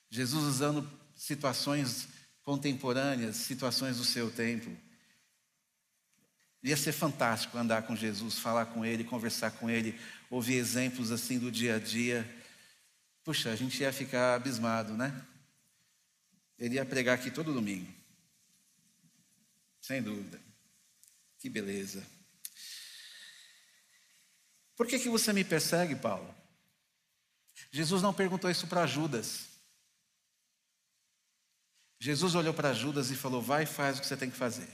Jesus 0.09 0.45
usando 0.45 0.89
situações 1.13 2.07
contemporâneas, 2.41 3.35
situações 3.35 3.97
do 3.97 4.05
seu 4.05 4.31
tempo. 4.31 4.71
Ia 6.63 6.77
ser 6.77 6.93
fantástico 6.93 7.57
andar 7.57 7.81
com 7.81 7.97
Jesus, 7.97 8.39
falar 8.39 8.67
com 8.67 8.85
Ele, 8.85 9.03
conversar 9.03 9.51
com 9.51 9.69
Ele, 9.69 9.99
ouvir 10.29 10.55
exemplos 10.55 11.11
assim 11.11 11.37
do 11.37 11.51
dia 11.51 11.75
a 11.75 11.79
dia. 11.79 12.25
Puxa, 13.25 13.51
a 13.51 13.57
gente 13.57 13.81
ia 13.81 13.91
ficar 13.91 14.35
abismado, 14.35 14.93
né? 14.95 15.27
Ele 16.61 16.75
ia 16.75 16.85
pregar 16.85 17.15
aqui 17.17 17.31
todo 17.31 17.55
domingo. 17.55 17.91
Sem 19.81 19.99
dúvida. 19.99 20.39
Que 21.39 21.49
beleza. 21.49 22.05
Por 24.75 24.85
que, 24.85 24.99
que 24.99 25.09
você 25.09 25.33
me 25.33 25.43
persegue, 25.43 25.95
Paulo? 25.95 26.33
Jesus 27.71 28.03
não 28.03 28.13
perguntou 28.13 28.47
isso 28.47 28.67
para 28.67 28.85
Judas. 28.85 29.47
Jesus 31.99 32.35
olhou 32.35 32.53
para 32.53 32.73
Judas 32.73 33.09
e 33.09 33.15
falou: 33.15 33.41
Vai, 33.41 33.65
faz 33.65 33.97
o 33.97 34.01
que 34.01 34.07
você 34.07 34.15
tem 34.15 34.29
que 34.29 34.37
fazer. 34.37 34.69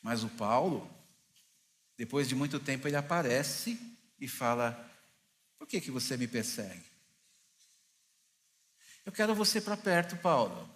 Mas 0.00 0.24
o 0.24 0.30
Paulo, 0.30 0.90
depois 1.94 2.26
de 2.26 2.34
muito 2.34 2.58
tempo, 2.58 2.88
ele 2.88 2.96
aparece 2.96 3.78
e 4.18 4.26
fala: 4.26 4.90
Por 5.58 5.66
que, 5.66 5.78
que 5.78 5.90
você 5.90 6.16
me 6.16 6.26
persegue? 6.26 6.89
Eu 9.04 9.12
quero 9.12 9.34
você 9.34 9.60
para 9.60 9.76
perto, 9.76 10.16
Paulo, 10.16 10.68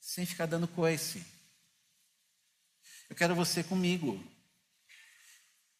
sem 0.00 0.26
ficar 0.26 0.46
dando 0.46 0.66
coice. 0.66 1.24
Eu 3.08 3.16
quero 3.16 3.34
você 3.34 3.62
comigo. 3.62 4.22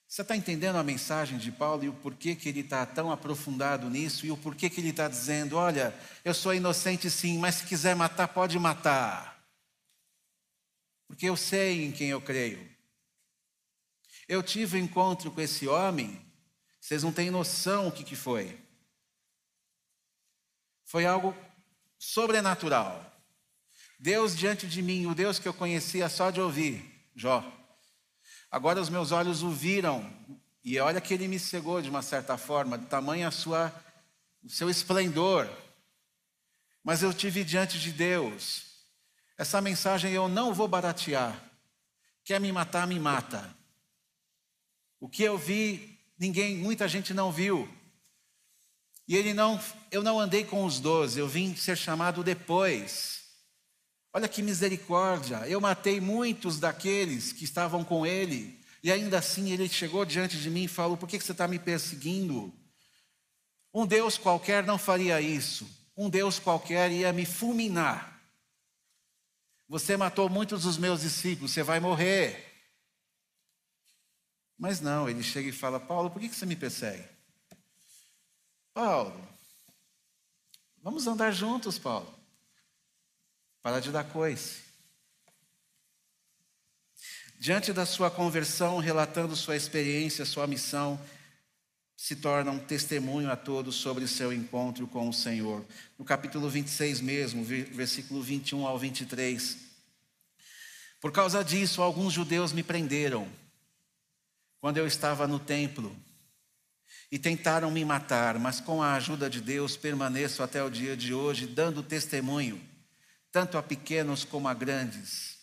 Você 0.07 0.20
está 0.20 0.37
entendendo 0.37 0.76
a 0.76 0.83
mensagem 0.83 1.38
de 1.38 1.50
Paulo 1.50 1.85
e 1.85 1.88
o 1.88 1.94
porquê 1.94 2.37
que 2.37 2.48
ele 2.48 2.61
está 2.61 2.85
tão 2.85 3.11
aprofundado 3.11 3.88
nisso 3.88 4.26
e 4.26 4.31
o 4.31 4.37
porquê 4.37 4.68
que 4.68 4.81
ele 4.81 4.90
está 4.90 5.09
dizendo: 5.09 5.57
olha, 5.57 5.98
eu 6.24 6.35
sou 6.35 6.55
inocente 6.55 7.11
sim, 7.11 7.38
mas 7.38 7.55
se 7.57 7.64
quiser 7.64 7.96
matar, 7.96 8.28
pode 8.28 8.59
matar. 8.59 9.42
Porque 11.09 11.26
eu 11.26 11.37
sei 11.37 11.87
em 11.87 11.92
quem 11.92 12.11
eu 12.11 12.20
creio. 12.20 12.70
Eu 14.28 14.42
tive 14.42 14.76
um 14.76 14.85
encontro 14.85 15.31
com 15.31 15.40
esse 15.40 15.66
homem, 15.66 16.24
vocês 16.81 17.02
não 17.02 17.12
têm 17.12 17.31
noção 17.31 17.88
o 17.88 17.92
que, 17.92 18.05
que 18.05 18.14
foi. 18.14 18.59
Foi 20.92 21.07
algo 21.07 21.35
sobrenatural. 21.98 23.02
Deus 23.98 24.37
diante 24.37 24.66
de 24.66 24.83
mim, 24.83 25.07
o 25.07 25.14
Deus 25.14 25.38
que 25.38 25.48
eu 25.48 25.55
conhecia 25.55 26.07
só 26.07 26.31
de 26.31 26.38
ouvir, 26.38 26.85
Jó. 27.16 27.42
Agora 28.50 28.78
os 28.78 28.90
meus 28.90 29.11
olhos 29.11 29.42
o 29.42 29.48
viram, 29.48 30.05
e 30.62 30.78
olha 30.78 31.00
que 31.00 31.14
ele 31.14 31.26
me 31.26 31.38
cegou 31.38 31.81
de 31.81 31.88
uma 31.88 32.02
certa 32.02 32.37
forma, 32.37 32.76
de 32.76 32.85
tamanho 32.85 33.26
a 33.26 33.31
sua, 33.31 33.72
o 34.44 34.50
seu 34.50 34.68
esplendor. 34.68 35.48
Mas 36.85 37.02
eu 37.02 37.14
tive 37.14 37.42
diante 37.42 37.81
de 37.81 37.90
Deus. 37.90 38.66
Essa 39.38 39.62
mensagem 39.62 40.12
eu 40.12 40.28
não 40.28 40.52
vou 40.52 40.68
baratear. 40.68 41.42
Quer 42.22 42.38
me 42.38 42.52
matar, 42.52 42.87
me 42.87 43.00
mata. 43.00 43.57
O 45.00 45.09
que 45.09 45.22
eu 45.22 45.38
vi, 45.38 45.98
ninguém, 46.18 46.59
muita 46.59 46.87
gente 46.87 47.14
não 47.14 47.33
viu. 47.33 47.66
E 49.07 49.17
ele 49.17 49.35
não, 49.35 49.61
eu 49.91 50.03
não 50.03 50.19
andei 50.19 50.45
com 50.45 50.65
os 50.65 50.79
doze, 50.79 51.19
eu 51.19 51.29
vim 51.29 51.55
ser 51.57 51.77
chamado 51.77 52.23
depois. 52.23 53.23
Olha 54.15 54.29
que 54.29 54.43
misericórdia, 54.43 55.47
eu 55.49 55.61
matei 55.61 56.01
muitos 56.01 56.61
daqueles 56.61 57.33
que 57.33 57.45
estavam 57.45 57.83
com 57.83 58.07
ele, 58.07 58.61
e 58.83 58.93
ainda 58.93 59.19
assim 59.19 59.51
ele 59.51 59.69
chegou 59.69 60.05
diante 60.05 60.38
de 60.38 60.51
mim 60.51 60.65
e 60.65 60.69
falou: 60.69 60.97
Por 60.97 61.09
que 61.09 61.19
você 61.19 61.33
está 61.33 61.49
me 61.49 61.59
perseguindo? 61.59 62.53
Um 63.73 63.87
Deus 63.87 64.19
qualquer 64.19 64.65
não 64.65 64.77
faria 64.77 65.21
isso, 65.21 65.69
um 65.97 66.11
Deus 66.11 66.38
qualquer 66.38 66.91
ia 66.93 67.12
me 67.12 67.25
fulminar. 67.25 68.12
Você 69.67 69.97
matou 69.97 70.29
muitos 70.29 70.65
dos 70.65 70.77
meus 70.77 71.01
discípulos, 71.01 71.53
você 71.53 71.62
vai 71.62 71.81
morrer. 71.81 72.53
Mas 74.59 74.81
não, 74.81 75.09
ele 75.09 75.23
chega 75.23 75.49
e 75.49 75.53
fala: 75.53 75.81
Paulo, 75.81 76.11
por 76.11 76.21
que 76.21 76.29
você 76.29 76.45
me 76.45 76.55
persegue? 76.55 77.12
Paulo, 78.75 79.15
vamos 80.83 81.07
andar 81.07 81.31
juntos, 81.33 81.79
Paulo. 81.79 82.13
Para 83.63 83.81
de 83.81 83.91
dar 83.91 84.05
coice. 84.05 84.63
Diante 87.39 87.73
da 87.73 87.85
sua 87.85 88.11
conversão, 88.11 88.79
relatando 88.79 89.37
sua 89.37 89.57
experiência, 89.57 90.25
sua 90.25 90.47
missão, 90.47 90.99
se 91.97 92.17
torna 92.17 92.51
um 92.51 92.59
testemunho 92.59 93.31
a 93.31 93.37
todos 93.37 93.77
sobre 93.77 94.09
seu 94.09 94.33
encontro 94.33 94.87
com 94.87 95.09
o 95.09 95.13
Senhor. 95.13 95.65
No 95.99 96.05
capítulo 96.05 96.49
26 96.49 97.01
mesmo, 97.01 97.45
versículo 97.45 98.23
21 98.23 98.67
ao 98.67 98.79
23. 98.79 99.59
Por 101.01 101.13
causa 101.13 101.45
disso, 101.45 101.83
alguns 101.83 102.13
judeus 102.13 102.53
me 102.53 102.63
prenderam 102.63 103.31
quando 104.61 104.79
eu 104.79 104.87
estava 104.87 105.29
no 105.29 105.39
templo 105.39 105.95
e 107.12 107.18
tentaram 107.18 107.70
me 107.70 107.85
matar, 107.85 108.38
mas 108.38 108.59
com 108.59 108.83
a 108.83 108.94
ajuda 108.94 109.29
de 109.29 109.42
Deus 109.42 109.77
permaneço 109.77 110.42
até 110.42 110.64
o 110.64 110.70
dia 110.70 110.96
de 110.96 111.12
hoje, 111.12 111.46
dando 111.46 111.83
testemunho, 111.83 112.59
tanto 113.31 113.59
a 113.59 113.62
pequenos 113.62 114.25
como 114.25 114.48
a 114.48 114.55
grandes, 114.55 115.37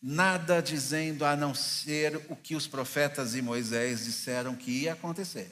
nada 0.00 0.62
dizendo 0.62 1.24
a 1.24 1.34
não 1.34 1.52
ser 1.56 2.24
o 2.28 2.36
que 2.36 2.54
os 2.54 2.68
profetas 2.68 3.34
e 3.34 3.42
Moisés 3.42 4.04
disseram 4.04 4.54
que 4.54 4.70
ia 4.70 4.92
acontecer. 4.92 5.50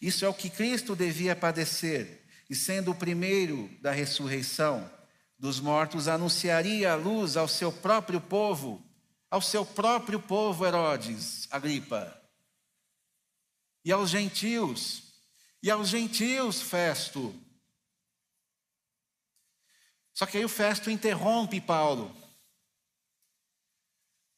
Isso 0.00 0.24
é 0.24 0.28
o 0.28 0.34
que 0.34 0.48
Cristo 0.48 0.94
devia 0.94 1.34
padecer, 1.34 2.24
e 2.48 2.54
sendo 2.54 2.92
o 2.92 2.94
primeiro 2.94 3.68
da 3.82 3.90
ressurreição 3.90 4.88
dos 5.36 5.58
mortos, 5.58 6.06
anunciaria 6.06 6.92
a 6.92 6.96
luz 6.96 7.36
ao 7.36 7.48
seu 7.48 7.72
próprio 7.72 8.20
povo, 8.20 8.86
ao 9.28 9.42
seu 9.42 9.66
próprio 9.66 10.20
povo 10.20 10.64
Herodes, 10.64 11.48
Agripa 11.50 12.18
e 13.88 13.92
aos 13.92 14.10
gentios, 14.10 15.02
e 15.62 15.70
aos 15.70 15.88
gentios, 15.88 16.60
Festo. 16.60 17.34
Só 20.12 20.26
que 20.26 20.36
aí 20.36 20.44
o 20.44 20.48
Festo 20.48 20.90
interrompe 20.90 21.58
Paulo. 21.58 22.14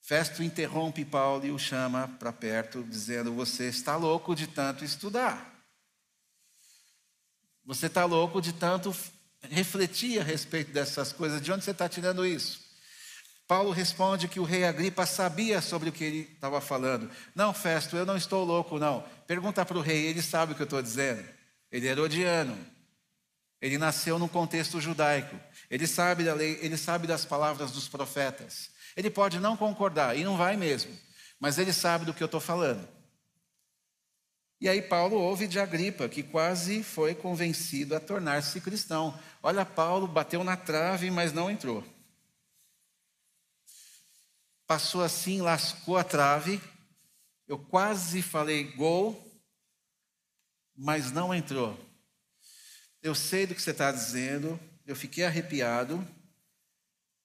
Festo 0.00 0.44
interrompe 0.44 1.04
Paulo 1.04 1.44
e 1.44 1.50
o 1.50 1.58
chama 1.58 2.06
para 2.06 2.32
perto, 2.32 2.84
dizendo: 2.84 3.34
Você 3.34 3.64
está 3.64 3.96
louco 3.96 4.36
de 4.36 4.46
tanto 4.46 4.84
estudar. 4.84 5.52
Você 7.64 7.86
está 7.86 8.04
louco 8.04 8.40
de 8.40 8.52
tanto 8.52 8.94
refletir 9.42 10.20
a 10.20 10.22
respeito 10.22 10.70
dessas 10.70 11.12
coisas. 11.12 11.42
De 11.42 11.50
onde 11.50 11.64
você 11.64 11.72
está 11.72 11.88
tirando 11.88 12.24
isso? 12.24 12.70
Paulo 13.48 13.72
responde 13.72 14.28
que 14.28 14.38
o 14.38 14.44
rei 14.44 14.62
Agripa 14.62 15.04
sabia 15.04 15.60
sobre 15.60 15.88
o 15.88 15.92
que 15.92 16.04
ele 16.04 16.30
estava 16.34 16.60
falando. 16.60 17.10
Não, 17.34 17.52
Festo, 17.52 17.96
eu 17.96 18.06
não 18.06 18.16
estou 18.16 18.44
louco, 18.44 18.78
não. 18.78 19.04
Pergunta 19.30 19.64
para 19.64 19.78
o 19.78 19.80
rei, 19.80 20.06
ele 20.06 20.20
sabe 20.20 20.50
o 20.50 20.56
que 20.56 20.62
eu 20.62 20.64
estou 20.64 20.82
dizendo. 20.82 21.24
Ele 21.70 21.86
é 21.86 21.92
herodiano. 21.92 22.58
Ele 23.60 23.78
nasceu 23.78 24.18
num 24.18 24.26
contexto 24.26 24.80
judaico. 24.80 25.38
Ele 25.70 25.86
sabe 25.86 26.24
da 26.24 26.34
lei, 26.34 26.58
ele 26.60 26.76
sabe 26.76 27.06
das 27.06 27.24
palavras 27.24 27.70
dos 27.70 27.86
profetas. 27.86 28.72
Ele 28.96 29.08
pode 29.08 29.38
não 29.38 29.56
concordar, 29.56 30.16
e 30.16 30.24
não 30.24 30.36
vai 30.36 30.56
mesmo, 30.56 30.92
mas 31.38 31.58
ele 31.58 31.72
sabe 31.72 32.04
do 32.04 32.12
que 32.12 32.20
eu 32.20 32.26
estou 32.26 32.40
falando. 32.40 32.88
E 34.60 34.68
aí 34.68 34.82
Paulo 34.82 35.14
ouve 35.14 35.46
de 35.46 35.60
Agripa, 35.60 36.08
que 36.08 36.24
quase 36.24 36.82
foi 36.82 37.14
convencido 37.14 37.94
a 37.94 38.00
tornar-se 38.00 38.60
cristão. 38.60 39.16
Olha, 39.40 39.64
Paulo 39.64 40.08
bateu 40.08 40.42
na 40.42 40.56
trave, 40.56 41.08
mas 41.08 41.32
não 41.32 41.48
entrou. 41.48 41.84
Passou 44.66 45.04
assim, 45.04 45.40
lascou 45.40 45.96
a 45.96 46.02
trave. 46.02 46.60
Eu 47.50 47.58
quase 47.58 48.22
falei 48.22 48.62
gol, 48.62 49.20
mas 50.72 51.10
não 51.10 51.34
entrou. 51.34 51.76
Eu 53.02 53.12
sei 53.12 53.44
do 53.44 53.56
que 53.56 53.60
você 53.60 53.72
está 53.72 53.90
dizendo, 53.90 54.56
eu 54.86 54.94
fiquei 54.94 55.24
arrepiado, 55.24 55.98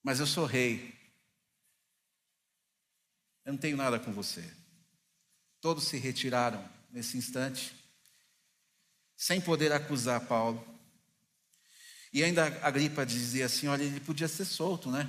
mas 0.01 0.19
eu 0.19 0.25
sou 0.25 0.47
rei. 0.47 0.91
Eu 3.45 3.53
não 3.53 3.59
tenho 3.59 3.77
nada 3.77 3.99
com 3.99 4.11
você. 4.11 4.43
Todos 5.61 5.83
se 5.83 5.97
retiraram 5.97 6.67
nesse 6.89 7.17
instante, 7.17 7.75
sem 9.15 9.39
poder 9.39 9.71
acusar 9.71 10.25
Paulo. 10.25 10.67
E 12.11 12.23
ainda 12.23 12.47
a 12.47 12.67
Agripa 12.67 13.05
dizia 13.05 13.45
assim: 13.45 13.67
olha, 13.67 13.83
ele 13.83 13.99
podia 13.99 14.27
ser 14.27 14.45
solto, 14.45 14.89
né? 14.89 15.07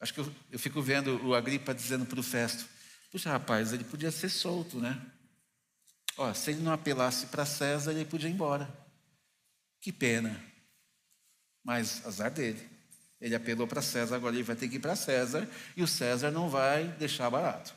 Acho 0.00 0.14
que 0.14 0.20
eu, 0.20 0.34
eu 0.52 0.58
fico 0.58 0.80
vendo 0.80 1.22
o 1.22 1.34
Agripa 1.34 1.74
dizendo 1.74 2.06
para 2.06 2.18
o 2.18 2.22
Festo: 2.22 2.75
puxa, 3.16 3.30
rapaz, 3.30 3.72
ele 3.72 3.82
podia 3.82 4.10
ser 4.10 4.28
solto, 4.28 4.78
né? 4.78 5.00
Ó, 6.18 6.34
se 6.34 6.50
ele 6.50 6.60
não 6.60 6.70
apelasse 6.70 7.24
para 7.28 7.46
César, 7.46 7.92
ele 7.92 8.04
podia 8.04 8.28
ir 8.28 8.32
embora. 8.34 8.68
Que 9.80 9.90
pena. 9.90 10.38
Mas 11.64 12.04
azar 12.04 12.30
dele. 12.30 12.60
Ele 13.18 13.34
apelou 13.34 13.66
para 13.66 13.80
César, 13.80 14.16
agora 14.16 14.34
ele 14.34 14.42
vai 14.42 14.54
ter 14.54 14.68
que 14.68 14.76
ir 14.76 14.80
para 14.80 14.94
César, 14.94 15.48
e 15.74 15.82
o 15.82 15.88
César 15.88 16.30
não 16.30 16.50
vai 16.50 16.88
deixar 16.98 17.30
barato. 17.30 17.74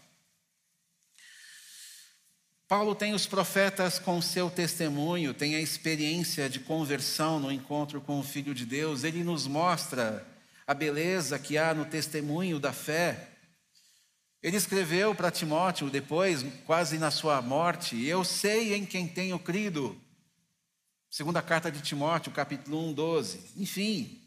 Paulo 2.68 2.94
tem 2.94 3.14
os 3.14 3.26
profetas 3.26 3.98
com 3.98 4.22
seu 4.22 4.50
testemunho, 4.50 5.34
tem 5.34 5.56
a 5.56 5.62
experiência 5.62 6.50
de 6.50 6.60
conversão 6.60 7.40
no 7.40 7.50
encontro 7.50 8.02
com 8.02 8.20
o 8.20 8.24
Filho 8.24 8.54
de 8.54 8.66
Deus, 8.66 9.06
ele 9.06 9.24
nos 9.24 9.48
mostra 9.48 10.28
a 10.68 10.74
beleza 10.74 11.40
que 11.40 11.58
há 11.58 11.74
no 11.74 11.86
testemunho 11.86 12.60
da 12.60 12.74
fé. 12.74 13.39
Ele 14.42 14.56
escreveu 14.56 15.14
para 15.14 15.32
Timóteo 15.32 15.90
depois, 15.90 16.46
quase 16.66 16.98
na 16.98 17.12
sua 17.12 17.42
morte: 17.42 18.02
Eu 18.06 18.24
sei 18.24 18.74
em 18.74 18.86
quem 18.86 19.08
tenho 19.08 19.38
crido. 19.38 20.00
Segunda 21.10 21.42
carta 21.42 21.70
de 21.70 21.82
Timóteo, 21.82 22.32
capítulo 22.32 22.90
1, 22.90 22.94
12. 22.94 23.40
Enfim, 23.58 24.22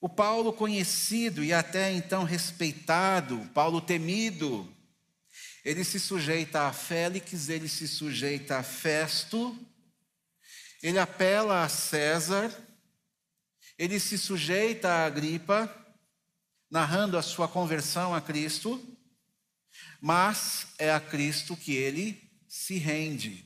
o 0.00 0.08
Paulo 0.08 0.52
conhecido 0.52 1.44
e 1.44 1.52
até 1.52 1.92
então 1.92 2.24
respeitado, 2.24 3.38
Paulo 3.54 3.80
temido, 3.80 4.68
ele 5.64 5.84
se 5.84 6.00
sujeita 6.00 6.62
a 6.62 6.72
Félix, 6.72 7.48
ele 7.48 7.68
se 7.68 7.86
sujeita 7.86 8.58
a 8.58 8.62
Festo, 8.62 9.56
ele 10.82 10.98
apela 10.98 11.62
a 11.62 11.68
César, 11.68 12.52
ele 13.78 14.00
se 14.00 14.18
sujeita 14.18 14.88
a 14.88 15.06
Agripa, 15.06 15.72
narrando 16.68 17.16
a 17.16 17.22
sua 17.22 17.46
conversão 17.46 18.14
a 18.14 18.20
Cristo, 18.20 18.93
mas 20.06 20.66
é 20.78 20.92
a 20.92 21.00
Cristo 21.00 21.56
que 21.56 21.74
ele 21.74 22.30
se 22.46 22.76
rende. 22.76 23.42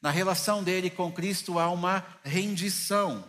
Na 0.00 0.10
relação 0.10 0.64
dele 0.64 0.88
com 0.88 1.12
Cristo 1.12 1.58
há 1.58 1.68
uma 1.70 2.18
rendição. 2.24 3.22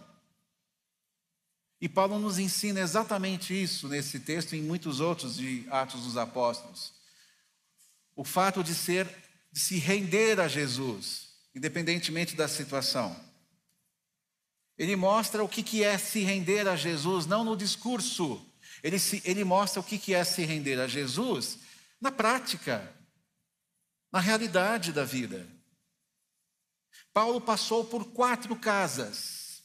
E 1.82 1.89
Paulo 1.89 2.17
nos 2.17 2.39
ensina 2.39 2.80
exatamente 2.80 3.54
isso 3.54 3.89
nesse 3.89 4.21
texto 4.21 4.56
e 4.56 4.60
em 4.60 4.62
muitos 4.62 5.02
outros 5.02 5.36
de 5.36 5.67
Atos 5.69 6.04
dos 6.06 6.15
Apóstolos. 6.15 6.93
O 8.15 8.24
fato 8.24 8.63
de 8.63 8.74
ser 8.74 9.06
de 9.52 9.60
se 9.60 9.80
render 9.80 10.39
a 10.39 10.47
Jesus, 10.47 11.34
independentemente 11.54 12.38
da 12.38 12.47
situação. 12.47 13.13
Ele 14.78 14.95
mostra 14.95 15.43
o 15.43 15.50
que 15.50 15.84
é 15.84 15.97
se 15.97 16.21
render 16.21 16.69
a 16.69 16.78
Jesus, 16.78 17.26
não 17.26 17.43
no 17.43 17.58
discurso. 17.58 18.50
Ele, 18.84 18.98
se, 18.98 19.22
ele 19.26 19.44
mostra 19.44 19.80
o 19.80 19.84
que 19.84 20.13
é 20.13 20.24
se 20.24 20.44
render 20.44 20.80
a 20.80 20.88
Jesus 20.88 21.60
na 22.00 22.12
prática, 22.12 22.94
na 24.12 24.20
realidade 24.20 24.91
da 24.91 25.06
vida. 25.06 25.48
Paulo 27.13 27.39
passou 27.39 27.86
por 27.86 28.12
quatro 28.12 28.56
casas. 28.56 29.63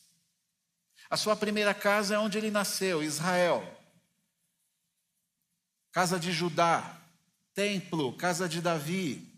A 1.08 1.16
sua 1.16 1.36
primeira 1.36 1.72
casa 1.72 2.14
é 2.14 2.18
onde 2.18 2.36
ele 2.36 2.50
nasceu, 2.50 3.02
Israel. 3.02 3.64
Casa 5.92 6.18
de 6.18 6.32
Judá, 6.32 7.00
templo, 7.54 8.16
casa 8.16 8.48
de 8.48 8.60
Davi. 8.60 9.32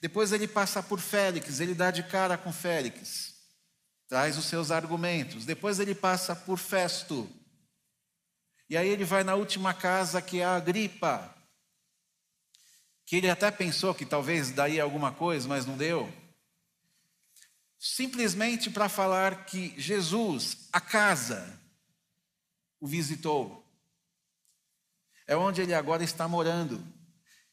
Depois 0.00 0.32
ele 0.32 0.46
passa 0.46 0.82
por 0.82 1.00
Félix, 1.00 1.60
ele 1.60 1.74
dá 1.74 1.90
de 1.90 2.02
cara 2.02 2.36
com 2.36 2.52
Félix, 2.52 3.34
traz 4.08 4.36
os 4.36 4.44
seus 4.44 4.70
argumentos. 4.70 5.46
Depois 5.46 5.80
ele 5.80 5.94
passa 5.94 6.34
por 6.36 6.58
Festo. 6.58 7.30
E 8.72 8.76
aí 8.78 8.88
ele 8.88 9.04
vai 9.04 9.22
na 9.22 9.34
última 9.34 9.74
casa 9.74 10.22
que 10.22 10.40
é 10.40 10.46
a 10.46 10.56
Agripa, 10.56 11.30
que 13.04 13.16
ele 13.16 13.28
até 13.28 13.50
pensou 13.50 13.94
que 13.94 14.06
talvez 14.06 14.50
daria 14.50 14.82
alguma 14.82 15.12
coisa, 15.12 15.46
mas 15.46 15.66
não 15.66 15.76
deu 15.76 16.10
simplesmente 17.78 18.70
para 18.70 18.88
falar 18.88 19.44
que 19.44 19.78
Jesus, 19.78 20.70
a 20.72 20.80
casa, 20.80 21.60
o 22.80 22.86
visitou. 22.86 23.62
É 25.26 25.36
onde 25.36 25.60
ele 25.60 25.74
agora 25.74 26.02
está 26.02 26.26
morando. 26.26 26.82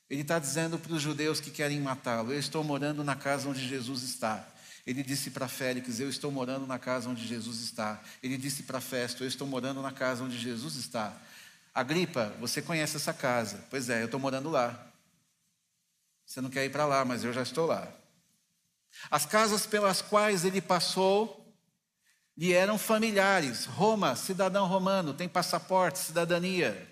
Ele 0.10 0.22
está 0.22 0.40
dizendo 0.40 0.80
para 0.80 0.94
os 0.94 1.02
judeus 1.02 1.42
que 1.42 1.52
querem 1.52 1.82
matá-lo: 1.82 2.32
Eu 2.32 2.40
estou 2.40 2.64
morando 2.64 3.04
na 3.04 3.18
casa 3.18 3.50
onde 3.50 3.68
Jesus 3.68 4.04
está. 4.04 4.48
Ele 4.90 5.04
disse 5.04 5.30
para 5.30 5.48
Félix: 5.48 6.00
Eu 6.00 6.10
estou 6.10 6.32
morando 6.32 6.66
na 6.66 6.80
casa 6.80 7.08
onde 7.08 7.24
Jesus 7.28 7.62
está. 7.62 8.02
Ele 8.24 8.36
disse 8.36 8.64
para 8.64 8.82
Festo: 8.82 9.24
Eu 9.24 9.28
estou 9.28 9.46
morando 9.46 9.84
na 9.84 9.92
casa 9.92 10.24
onde 10.24 10.36
Jesus 10.36 10.76
está. 10.78 11.16
Agripa, 11.72 12.34
você 12.40 12.60
conhece 12.60 12.96
essa 12.96 13.14
casa? 13.14 13.64
Pois 13.70 13.88
é, 13.88 14.02
eu 14.02 14.06
estou 14.06 14.20
morando 14.20 14.50
lá. 14.50 14.92
Você 16.26 16.42
não 16.42 16.50
quer 16.50 16.66
ir 16.66 16.72
para 16.72 16.88
lá, 16.88 17.06
mas 17.06 17.24
eu 17.24 17.32
já 17.32 17.44
estou 17.44 17.68
lá. 17.68 17.88
As 19.12 19.28
casas 19.28 19.68
pelas 19.68 20.02
quais 20.02 20.44
ele 20.44 20.60
passou 20.60 21.56
lhe 22.36 22.52
eram 22.52 22.80
familiares. 22.80 23.66
Roma, 23.66 24.16
cidadão 24.16 24.66
romano, 24.66 25.14
tem 25.14 25.30
passaporte, 25.30 26.00
cidadania. 26.00 26.92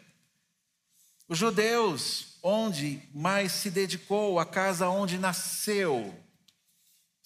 Os 1.27 1.39
judeus, 1.39 2.37
onde 2.43 3.01
mais 3.11 3.53
se 3.53 3.71
dedicou, 3.71 4.39
a 4.39 4.45
casa 4.45 4.87
onde 4.87 5.17
nasceu, 5.17 6.15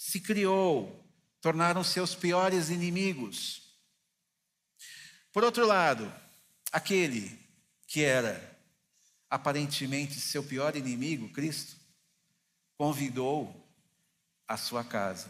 se 0.04 0.20
criou, 0.20 1.00
tornaram 1.40 1.84
seus 1.84 2.16
piores 2.16 2.72
inimigos. 2.72 3.78
Por 5.32 5.44
outro 5.44 5.64
lado, 5.64 6.12
aquele 6.72 7.40
que 7.86 8.04
era 8.04 8.60
aparentemente 9.30 10.20
seu 10.20 10.44
pior 10.44 10.76
inimigo, 10.76 11.30
Cristo, 11.30 11.76
convidou 12.76 13.56
a 14.48 14.58
sua 14.58 14.84
casa. 14.84 15.30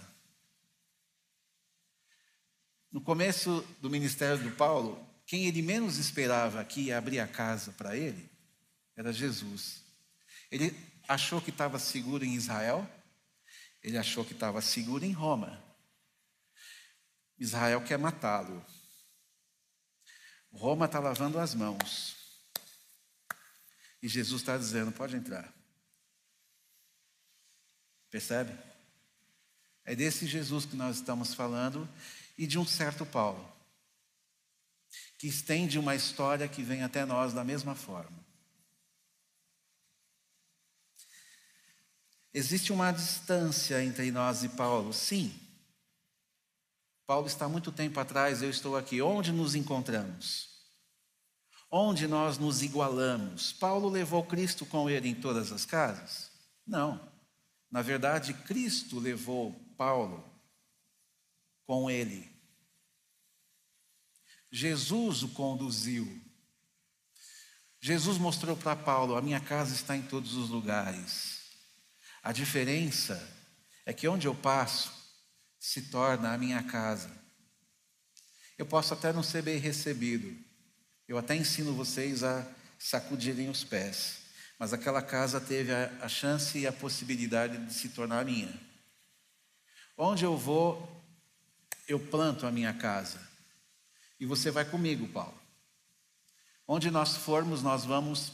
No 2.89 3.01
começo 3.01 3.67
do 3.81 3.89
ministério 3.89 4.41
do 4.41 4.55
Paulo, 4.55 5.05
quem 5.25 5.47
ele 5.47 5.61
menos 5.61 5.97
esperava 5.97 6.63
que 6.63 6.83
ia 6.83 6.97
abrir 6.97 7.19
a 7.19 7.27
casa 7.27 7.73
para 7.73 7.97
ele 7.97 8.31
era 8.95 9.11
Jesus. 9.11 9.83
Ele 10.49 10.73
achou 11.09 11.41
que 11.41 11.49
estava 11.49 11.77
seguro 11.77 12.23
em 12.23 12.35
Israel, 12.35 12.89
ele 13.81 13.97
achou 13.97 14.23
que 14.23 14.33
estava 14.33 14.61
seguro 14.61 15.03
em 15.03 15.11
Roma. 15.11 15.63
Israel 17.37 17.83
quer 17.83 17.97
matá-lo. 17.97 18.63
Roma 20.51 20.85
está 20.85 20.99
lavando 20.99 21.39
as 21.39 21.55
mãos. 21.55 22.15
E 24.01 24.07
Jesus 24.07 24.41
está 24.41 24.57
dizendo: 24.57 24.91
pode 24.91 25.15
entrar. 25.15 25.51
Percebe? 28.09 28.57
É 29.83 29.95
desse 29.95 30.27
Jesus 30.27 30.65
que 30.65 30.75
nós 30.75 30.97
estamos 30.97 31.33
falando 31.33 31.89
e 32.37 32.45
de 32.45 32.59
um 32.59 32.65
certo 32.65 33.05
Paulo, 33.05 33.51
que 35.17 35.27
estende 35.27 35.79
uma 35.79 35.95
história 35.95 36.47
que 36.47 36.61
vem 36.61 36.83
até 36.83 37.05
nós 37.05 37.33
da 37.33 37.43
mesma 37.43 37.73
forma. 37.73 38.30
Existe 42.33 42.71
uma 42.71 42.91
distância 42.91 43.83
entre 43.83 44.09
nós 44.11 44.43
e 44.43 44.49
Paulo, 44.49 44.93
sim. 44.93 45.37
Paulo 47.05 47.27
está 47.27 47.49
muito 47.49 47.71
tempo 47.71 47.99
atrás, 47.99 48.41
eu 48.41 48.49
estou 48.49 48.77
aqui. 48.77 49.01
Onde 49.01 49.31
nos 49.31 49.53
encontramos? 49.53 50.49
Onde 51.69 52.07
nós 52.07 52.37
nos 52.37 52.61
igualamos? 52.61 53.51
Paulo 53.53 53.89
levou 53.89 54.23
Cristo 54.25 54.65
com 54.65 54.89
ele 54.89 55.09
em 55.09 55.15
todas 55.15 55.51
as 55.51 55.65
casas? 55.65 56.31
Não. 56.65 57.11
Na 57.69 57.81
verdade, 57.81 58.33
Cristo 58.33 58.99
levou 58.99 59.53
Paulo 59.77 60.23
com 61.65 61.89
ele. 61.89 62.29
Jesus 64.51 65.23
o 65.23 65.29
conduziu. 65.29 66.21
Jesus 67.79 68.17
mostrou 68.17 68.57
para 68.57 68.75
Paulo: 68.75 69.15
a 69.15 69.21
minha 69.21 69.39
casa 69.39 69.73
está 69.73 69.95
em 69.95 70.01
todos 70.01 70.35
os 70.35 70.49
lugares. 70.49 71.30
A 72.21 72.31
diferença 72.31 73.21
é 73.85 73.93
que 73.93 74.07
onde 74.07 74.27
eu 74.27 74.35
passo 74.35 74.91
se 75.59 75.83
torna 75.83 76.33
a 76.33 76.37
minha 76.37 76.63
casa. 76.63 77.11
Eu 78.57 78.65
posso 78.65 78.93
até 78.93 79.11
não 79.11 79.23
ser 79.23 79.41
bem 79.41 79.57
recebido, 79.57 80.35
eu 81.07 81.17
até 81.17 81.35
ensino 81.35 81.73
vocês 81.73 82.23
a 82.23 82.47
sacudirem 82.79 83.49
os 83.49 83.63
pés, 83.63 84.19
mas 84.57 84.73
aquela 84.73 85.01
casa 85.01 85.41
teve 85.41 85.73
a, 85.73 85.91
a 86.01 86.07
chance 86.07 86.57
e 86.57 86.67
a 86.67 86.71
possibilidade 86.71 87.57
de 87.65 87.73
se 87.73 87.89
tornar 87.89 88.23
minha. 88.23 88.53
Onde 89.97 90.23
eu 90.23 90.37
vou, 90.37 91.03
eu 91.87 91.99
planto 91.99 92.45
a 92.45 92.51
minha 92.51 92.73
casa. 92.73 93.19
E 94.19 94.25
você 94.25 94.49
vai 94.49 94.63
comigo, 94.63 95.07
Paulo. 95.07 95.39
Onde 96.67 96.89
nós 96.89 97.17
formos, 97.17 97.61
nós 97.61 97.83
vamos 97.83 98.31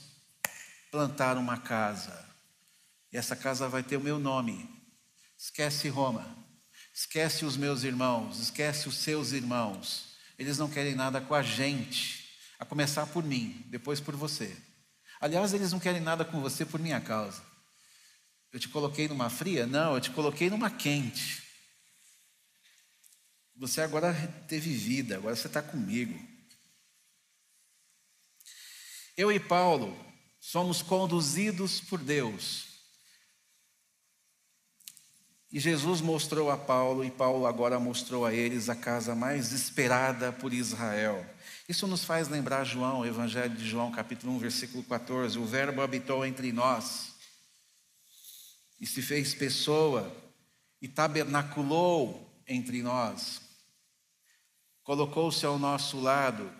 plantar 0.92 1.38
uma 1.38 1.58
casa. 1.58 2.27
E 3.12 3.18
essa 3.18 3.36
casa 3.36 3.70
vai 3.70 3.84
ter 3.84 3.98
o 3.98 4.02
meu 4.02 4.20
nome. 4.20 4.70
Esquece 5.38 5.88
Roma. 5.88 6.36
Esquece 6.94 7.46
os 7.46 7.56
meus 7.56 7.84
irmãos. 7.84 8.40
Esquece 8.40 8.90
os 8.90 8.98
seus 8.98 9.32
irmãos. 9.32 10.18
Eles 10.38 10.58
não 10.58 10.70
querem 10.70 10.96
nada 10.96 11.22
com 11.22 11.34
a 11.34 11.42
gente. 11.42 12.28
A 12.60 12.66
começar 12.66 13.06
por 13.08 13.24
mim, 13.24 13.64
depois 13.68 14.00
por 14.00 14.16
você. 14.16 14.56
Aliás, 15.22 15.54
eles 15.54 15.72
não 15.72 15.80
querem 15.80 16.02
nada 16.02 16.26
com 16.26 16.42
você 16.42 16.66
por 16.66 16.80
minha 16.80 17.00
causa. 17.00 17.42
Eu 18.52 18.60
te 18.60 18.68
coloquei 18.68 19.08
numa 19.08 19.30
fria? 19.30 19.68
Não, 19.68 19.94
eu 19.94 20.02
te 20.02 20.10
coloquei 20.12 20.50
numa 20.50 20.70
quente. 20.70 21.44
Você 23.56 23.82
agora 23.82 24.14
teve 24.48 24.74
vida, 24.74 25.18
agora 25.18 25.36
você 25.36 25.48
está 25.48 25.62
comigo. 25.62 26.20
Eu 29.16 29.32
e 29.32 29.40
Paulo 29.40 29.96
somos 30.40 30.82
conduzidos 30.82 31.82
por 31.82 32.00
Deus 32.00 32.67
e 35.52 35.60
Jesus 35.60 36.02
mostrou 36.02 36.52
a 36.52 36.58
Paulo, 36.58 37.06
e 37.06 37.12
Paulo 37.12 37.46
agora 37.46 37.80
mostrou 37.80 38.26
a 38.26 38.34
eles 38.34 38.68
a 38.68 38.76
casa 38.76 39.16
mais 39.16 39.54
esperada 39.54 40.32
por 40.32 40.54
Israel. 40.54 41.26
Isso 41.70 41.88
nos 41.88 42.04
faz 42.04 42.28
lembrar 42.28 42.66
João, 42.66 43.06
Evangelho 43.06 43.56
de 43.56 43.68
João, 43.68 43.92
capítulo 43.92 44.34
1, 44.34 44.40
versículo 44.40 44.84
14. 44.84 45.40
O 45.40 45.46
Verbo 45.46 45.82
habitou 45.82 46.26
entre 46.26 46.52
nós 46.52 47.14
e 48.80 48.86
se 48.86 49.02
fez 49.02 49.34
pessoa 49.34 50.16
e 50.82 50.88
tabernaculou 50.88 52.30
entre 52.46 52.82
nós. 52.82 53.42
Colocou-se 54.84 55.46
ao 55.46 55.58
nosso 55.58 56.00
lado. 56.00 56.52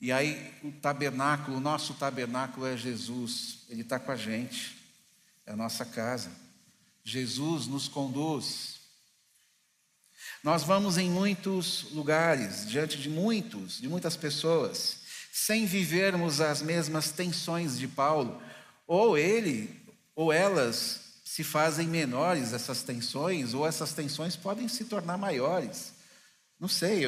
E 0.00 0.12
aí, 0.12 0.52
o 0.62 0.72
tabernáculo, 0.72 1.56
o 1.56 1.60
nosso 1.60 1.94
tabernáculo 1.94 2.66
é 2.66 2.76
Jesus, 2.76 3.64
ele 3.68 3.82
está 3.82 3.98
com 3.98 4.10
a 4.10 4.16
gente, 4.16 4.76
é 5.46 5.52
a 5.52 5.56
nossa 5.56 5.84
casa. 5.84 6.41
Jesus 7.04 7.66
nos 7.66 7.88
conduz. 7.88 8.80
Nós 10.42 10.62
vamos 10.62 10.98
em 10.98 11.10
muitos 11.10 11.86
lugares, 11.92 12.66
diante 12.68 12.98
de 12.98 13.08
muitos, 13.08 13.80
de 13.80 13.88
muitas 13.88 14.16
pessoas, 14.16 14.98
sem 15.32 15.66
vivermos 15.66 16.40
as 16.40 16.62
mesmas 16.62 17.10
tensões 17.10 17.78
de 17.78 17.86
Paulo, 17.86 18.42
ou 18.86 19.16
ele 19.16 19.80
ou 20.14 20.32
elas 20.32 21.22
se 21.24 21.42
fazem 21.42 21.88
menores 21.88 22.52
essas 22.52 22.82
tensões, 22.82 23.54
ou 23.54 23.66
essas 23.66 23.92
tensões 23.92 24.36
podem 24.36 24.68
se 24.68 24.84
tornar 24.84 25.16
maiores. 25.16 25.94
Não 26.60 26.68
sei, 26.68 27.06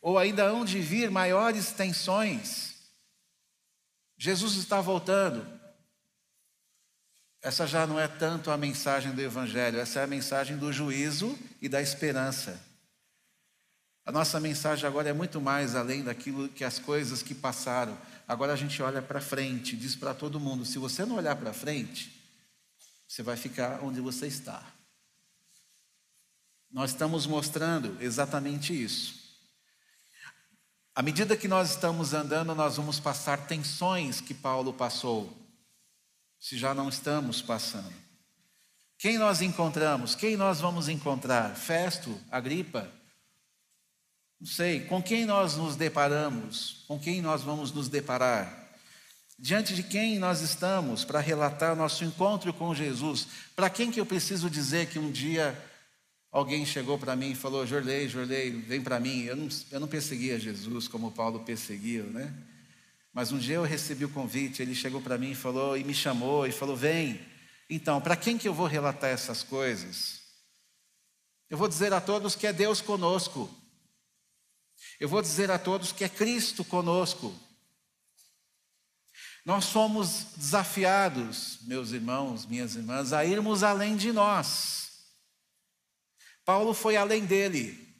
ou 0.00 0.18
ainda 0.18 0.44
hão 0.44 0.64
de 0.64 0.80
vir 0.80 1.10
maiores 1.10 1.70
tensões. 1.70 2.74
Jesus 4.18 4.56
está 4.56 4.80
voltando. 4.80 5.61
Essa 7.42 7.66
já 7.66 7.88
não 7.88 7.98
é 7.98 8.06
tanto 8.06 8.52
a 8.52 8.56
mensagem 8.56 9.10
do 9.10 9.20
Evangelho, 9.20 9.80
essa 9.80 9.98
é 9.98 10.04
a 10.04 10.06
mensagem 10.06 10.56
do 10.56 10.72
juízo 10.72 11.36
e 11.60 11.68
da 11.68 11.82
esperança. 11.82 12.62
A 14.06 14.12
nossa 14.12 14.38
mensagem 14.38 14.86
agora 14.86 15.08
é 15.08 15.12
muito 15.12 15.40
mais 15.40 15.74
além 15.74 16.04
daquilo 16.04 16.48
que 16.48 16.62
as 16.62 16.78
coisas 16.78 17.20
que 17.20 17.34
passaram. 17.34 17.98
Agora 18.28 18.52
a 18.52 18.56
gente 18.56 18.80
olha 18.80 19.02
para 19.02 19.20
frente, 19.20 19.76
diz 19.76 19.96
para 19.96 20.14
todo 20.14 20.38
mundo: 20.38 20.64
se 20.64 20.78
você 20.78 21.04
não 21.04 21.16
olhar 21.16 21.34
para 21.34 21.52
frente, 21.52 22.12
você 23.08 23.24
vai 23.24 23.36
ficar 23.36 23.80
onde 23.82 24.00
você 24.00 24.28
está. 24.28 24.64
Nós 26.70 26.90
estamos 26.90 27.26
mostrando 27.26 27.96
exatamente 28.00 28.72
isso. 28.72 29.20
À 30.94 31.02
medida 31.02 31.36
que 31.36 31.48
nós 31.48 31.70
estamos 31.70 32.14
andando, 32.14 32.54
nós 32.54 32.76
vamos 32.76 33.00
passar 33.00 33.46
tensões 33.46 34.20
que 34.20 34.32
Paulo 34.32 34.72
passou 34.72 35.41
se 36.42 36.58
já 36.58 36.74
não 36.74 36.88
estamos 36.88 37.40
passando. 37.40 37.94
Quem 38.98 39.16
nós 39.16 39.40
encontramos? 39.40 40.16
Quem 40.16 40.36
nós 40.36 40.60
vamos 40.60 40.88
encontrar? 40.88 41.54
Festo? 41.54 42.20
Agripa? 42.32 42.90
Não 44.40 44.48
sei. 44.48 44.80
Com 44.80 45.00
quem 45.00 45.24
nós 45.24 45.56
nos 45.56 45.76
deparamos? 45.76 46.84
Com 46.88 46.98
quem 46.98 47.22
nós 47.22 47.42
vamos 47.42 47.70
nos 47.70 47.88
deparar? 47.88 48.74
Diante 49.38 49.72
de 49.72 49.84
quem 49.84 50.18
nós 50.18 50.40
estamos 50.40 51.04
para 51.04 51.20
relatar 51.20 51.76
nosso 51.76 52.04
encontro 52.04 52.52
com 52.52 52.74
Jesus? 52.74 53.28
Para 53.54 53.70
quem 53.70 53.92
que 53.92 54.00
eu 54.00 54.06
preciso 54.06 54.50
dizer 54.50 54.88
que 54.88 54.98
um 54.98 55.12
dia 55.12 55.56
alguém 56.32 56.66
chegou 56.66 56.98
para 56.98 57.14
mim 57.14 57.30
e 57.30 57.36
falou: 57.36 57.64
Jorlei, 57.64 58.08
Jorlei, 58.08 58.50
vem 58.50 58.82
para 58.82 58.98
mim. 58.98 59.22
Eu 59.22 59.36
não, 59.36 59.48
eu 59.70 59.78
não 59.78 59.86
perseguia 59.86 60.40
Jesus 60.40 60.88
como 60.88 61.12
Paulo 61.12 61.44
perseguiu, 61.44 62.04
né? 62.04 62.34
Mas 63.12 63.30
um 63.30 63.38
dia 63.38 63.56
eu 63.56 63.62
recebi 63.62 64.04
o 64.04 64.10
convite, 64.10 64.62
ele 64.62 64.74
chegou 64.74 65.00
para 65.00 65.18
mim 65.18 65.32
e 65.32 65.34
falou 65.34 65.76
e 65.76 65.84
me 65.84 65.92
chamou 65.92 66.46
e 66.46 66.52
falou: 66.52 66.74
"Vem". 66.74 67.20
Então, 67.68 68.00
para 68.00 68.16
quem 68.16 68.38
que 68.38 68.48
eu 68.48 68.54
vou 68.54 68.66
relatar 68.66 69.10
essas 69.10 69.42
coisas? 69.42 70.22
Eu 71.48 71.58
vou 71.58 71.68
dizer 71.68 71.92
a 71.92 72.00
todos 72.00 72.34
que 72.34 72.46
é 72.46 72.52
Deus 72.52 72.80
conosco. 72.80 73.50
Eu 74.98 75.08
vou 75.08 75.20
dizer 75.20 75.50
a 75.50 75.58
todos 75.58 75.92
que 75.92 76.04
é 76.04 76.08
Cristo 76.08 76.64
conosco. 76.64 77.34
Nós 79.44 79.64
somos 79.64 80.28
desafiados, 80.36 81.58
meus 81.62 81.90
irmãos, 81.90 82.46
minhas 82.46 82.76
irmãs, 82.76 83.12
a 83.12 83.24
irmos 83.24 83.62
além 83.62 83.96
de 83.96 84.12
nós. 84.12 84.82
Paulo 86.44 86.72
foi 86.72 86.96
além 86.96 87.26
dele. 87.26 87.91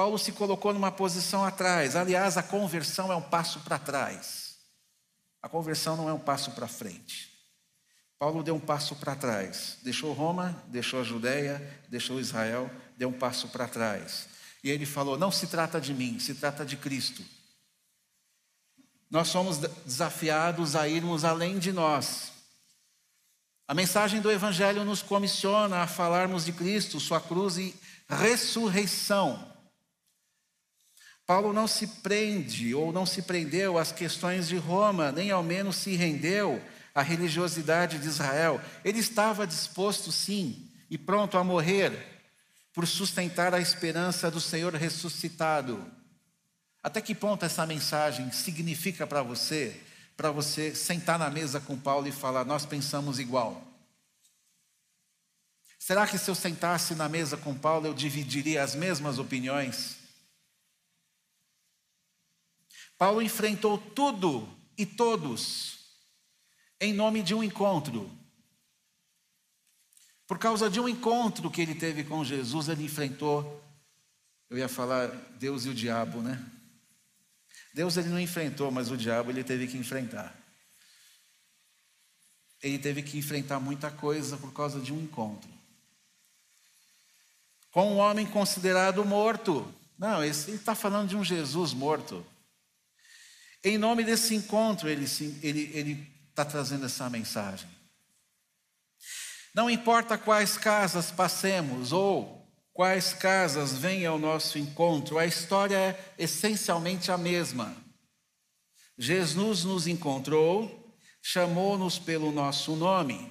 Paulo 0.00 0.18
se 0.18 0.32
colocou 0.32 0.72
numa 0.72 0.90
posição 0.90 1.44
atrás. 1.44 1.94
Aliás, 1.94 2.38
a 2.38 2.42
conversão 2.42 3.12
é 3.12 3.16
um 3.16 3.20
passo 3.20 3.60
para 3.60 3.78
trás. 3.78 4.54
A 5.42 5.46
conversão 5.46 5.94
não 5.94 6.08
é 6.08 6.12
um 6.14 6.18
passo 6.18 6.52
para 6.52 6.66
frente. 6.66 7.30
Paulo 8.18 8.42
deu 8.42 8.54
um 8.54 8.60
passo 8.60 8.96
para 8.96 9.14
trás. 9.14 9.76
Deixou 9.82 10.14
Roma, 10.14 10.56
deixou 10.68 11.02
a 11.02 11.04
Judéia, 11.04 11.82
deixou 11.90 12.18
Israel, 12.18 12.70
deu 12.96 13.10
um 13.10 13.12
passo 13.12 13.48
para 13.48 13.68
trás. 13.68 14.26
E 14.64 14.70
ele 14.70 14.86
falou: 14.86 15.18
Não 15.18 15.30
se 15.30 15.46
trata 15.48 15.78
de 15.78 15.92
mim, 15.92 16.18
se 16.18 16.34
trata 16.34 16.64
de 16.64 16.78
Cristo. 16.78 17.22
Nós 19.10 19.28
somos 19.28 19.58
desafiados 19.58 20.76
a 20.76 20.88
irmos 20.88 21.26
além 21.26 21.58
de 21.58 21.72
nós. 21.72 22.32
A 23.68 23.74
mensagem 23.74 24.22
do 24.22 24.30
Evangelho 24.30 24.82
nos 24.82 25.02
comissiona 25.02 25.82
a 25.82 25.86
falarmos 25.86 26.46
de 26.46 26.52
Cristo, 26.54 26.98
Sua 26.98 27.20
cruz 27.20 27.58
e 27.58 27.78
ressurreição. 28.08 29.49
Paulo 31.30 31.52
não 31.52 31.68
se 31.68 31.86
prende 31.86 32.74
ou 32.74 32.90
não 32.90 33.06
se 33.06 33.22
prendeu 33.22 33.78
às 33.78 33.92
questões 33.92 34.48
de 34.48 34.56
Roma, 34.56 35.12
nem 35.12 35.30
ao 35.30 35.44
menos 35.44 35.76
se 35.76 35.94
rendeu 35.94 36.60
à 36.92 37.02
religiosidade 37.02 38.00
de 38.00 38.08
Israel. 38.08 38.60
Ele 38.84 38.98
estava 38.98 39.46
disposto, 39.46 40.10
sim, 40.10 40.68
e 40.90 40.98
pronto 40.98 41.38
a 41.38 41.44
morrer 41.44 41.92
por 42.72 42.84
sustentar 42.84 43.54
a 43.54 43.60
esperança 43.60 44.28
do 44.28 44.40
Senhor 44.40 44.74
ressuscitado. 44.74 45.86
Até 46.82 47.00
que 47.00 47.14
ponto 47.14 47.44
essa 47.44 47.64
mensagem 47.64 48.32
significa 48.32 49.06
para 49.06 49.22
você, 49.22 49.80
para 50.16 50.32
você 50.32 50.74
sentar 50.74 51.16
na 51.16 51.30
mesa 51.30 51.60
com 51.60 51.78
Paulo 51.78 52.08
e 52.08 52.12
falar: 52.12 52.44
Nós 52.44 52.66
pensamos 52.66 53.20
igual? 53.20 53.62
Será 55.78 56.08
que 56.08 56.18
se 56.18 56.28
eu 56.28 56.34
sentasse 56.34 56.96
na 56.96 57.08
mesa 57.08 57.36
com 57.36 57.54
Paulo 57.54 57.86
eu 57.86 57.94
dividiria 57.94 58.64
as 58.64 58.74
mesmas 58.74 59.20
opiniões? 59.20 59.99
Paulo 63.00 63.22
enfrentou 63.22 63.78
tudo 63.78 64.46
e 64.76 64.84
todos 64.84 65.78
em 66.78 66.92
nome 66.92 67.22
de 67.22 67.34
um 67.34 67.42
encontro. 67.42 68.10
Por 70.26 70.38
causa 70.38 70.68
de 70.68 70.78
um 70.78 70.86
encontro 70.86 71.50
que 71.50 71.62
ele 71.62 71.74
teve 71.74 72.04
com 72.04 72.22
Jesus, 72.22 72.68
ele 72.68 72.84
enfrentou, 72.84 73.64
eu 74.50 74.58
ia 74.58 74.68
falar 74.68 75.06
Deus 75.38 75.64
e 75.64 75.70
o 75.70 75.74
diabo, 75.74 76.20
né? 76.20 76.44
Deus 77.72 77.96
ele 77.96 78.10
não 78.10 78.20
enfrentou, 78.20 78.70
mas 78.70 78.90
o 78.90 78.98
diabo 78.98 79.30
ele 79.30 79.42
teve 79.42 79.66
que 79.66 79.78
enfrentar. 79.78 80.38
Ele 82.62 82.78
teve 82.78 83.02
que 83.02 83.16
enfrentar 83.16 83.60
muita 83.60 83.90
coisa 83.90 84.36
por 84.36 84.52
causa 84.52 84.78
de 84.78 84.92
um 84.92 85.00
encontro. 85.00 85.50
Com 87.70 87.94
um 87.94 87.96
homem 87.96 88.26
considerado 88.26 89.02
morto. 89.06 89.66
Não, 89.98 90.22
ele 90.22 90.32
está 90.32 90.74
falando 90.74 91.08
de 91.08 91.16
um 91.16 91.24
Jesus 91.24 91.72
morto. 91.72 92.26
Em 93.62 93.76
nome 93.76 94.04
desse 94.04 94.34
encontro, 94.34 94.88
ele 94.88 95.04
está 95.04 95.24
ele, 95.42 95.70
ele 95.74 96.10
tá 96.34 96.44
trazendo 96.44 96.86
essa 96.86 97.08
mensagem. 97.10 97.68
Não 99.54 99.68
importa 99.68 100.16
quais 100.16 100.56
casas 100.56 101.10
passemos 101.10 101.92
ou 101.92 102.40
quais 102.72 103.12
casas 103.12 103.76
venham 103.76 104.14
ao 104.14 104.18
nosso 104.18 104.58
encontro, 104.58 105.18
a 105.18 105.26
história 105.26 105.76
é 105.76 106.14
essencialmente 106.16 107.10
a 107.10 107.18
mesma. 107.18 107.76
Jesus 108.96 109.64
nos 109.64 109.86
encontrou, 109.86 110.96
chamou-nos 111.20 111.98
pelo 111.98 112.32
nosso 112.32 112.76
nome. 112.76 113.30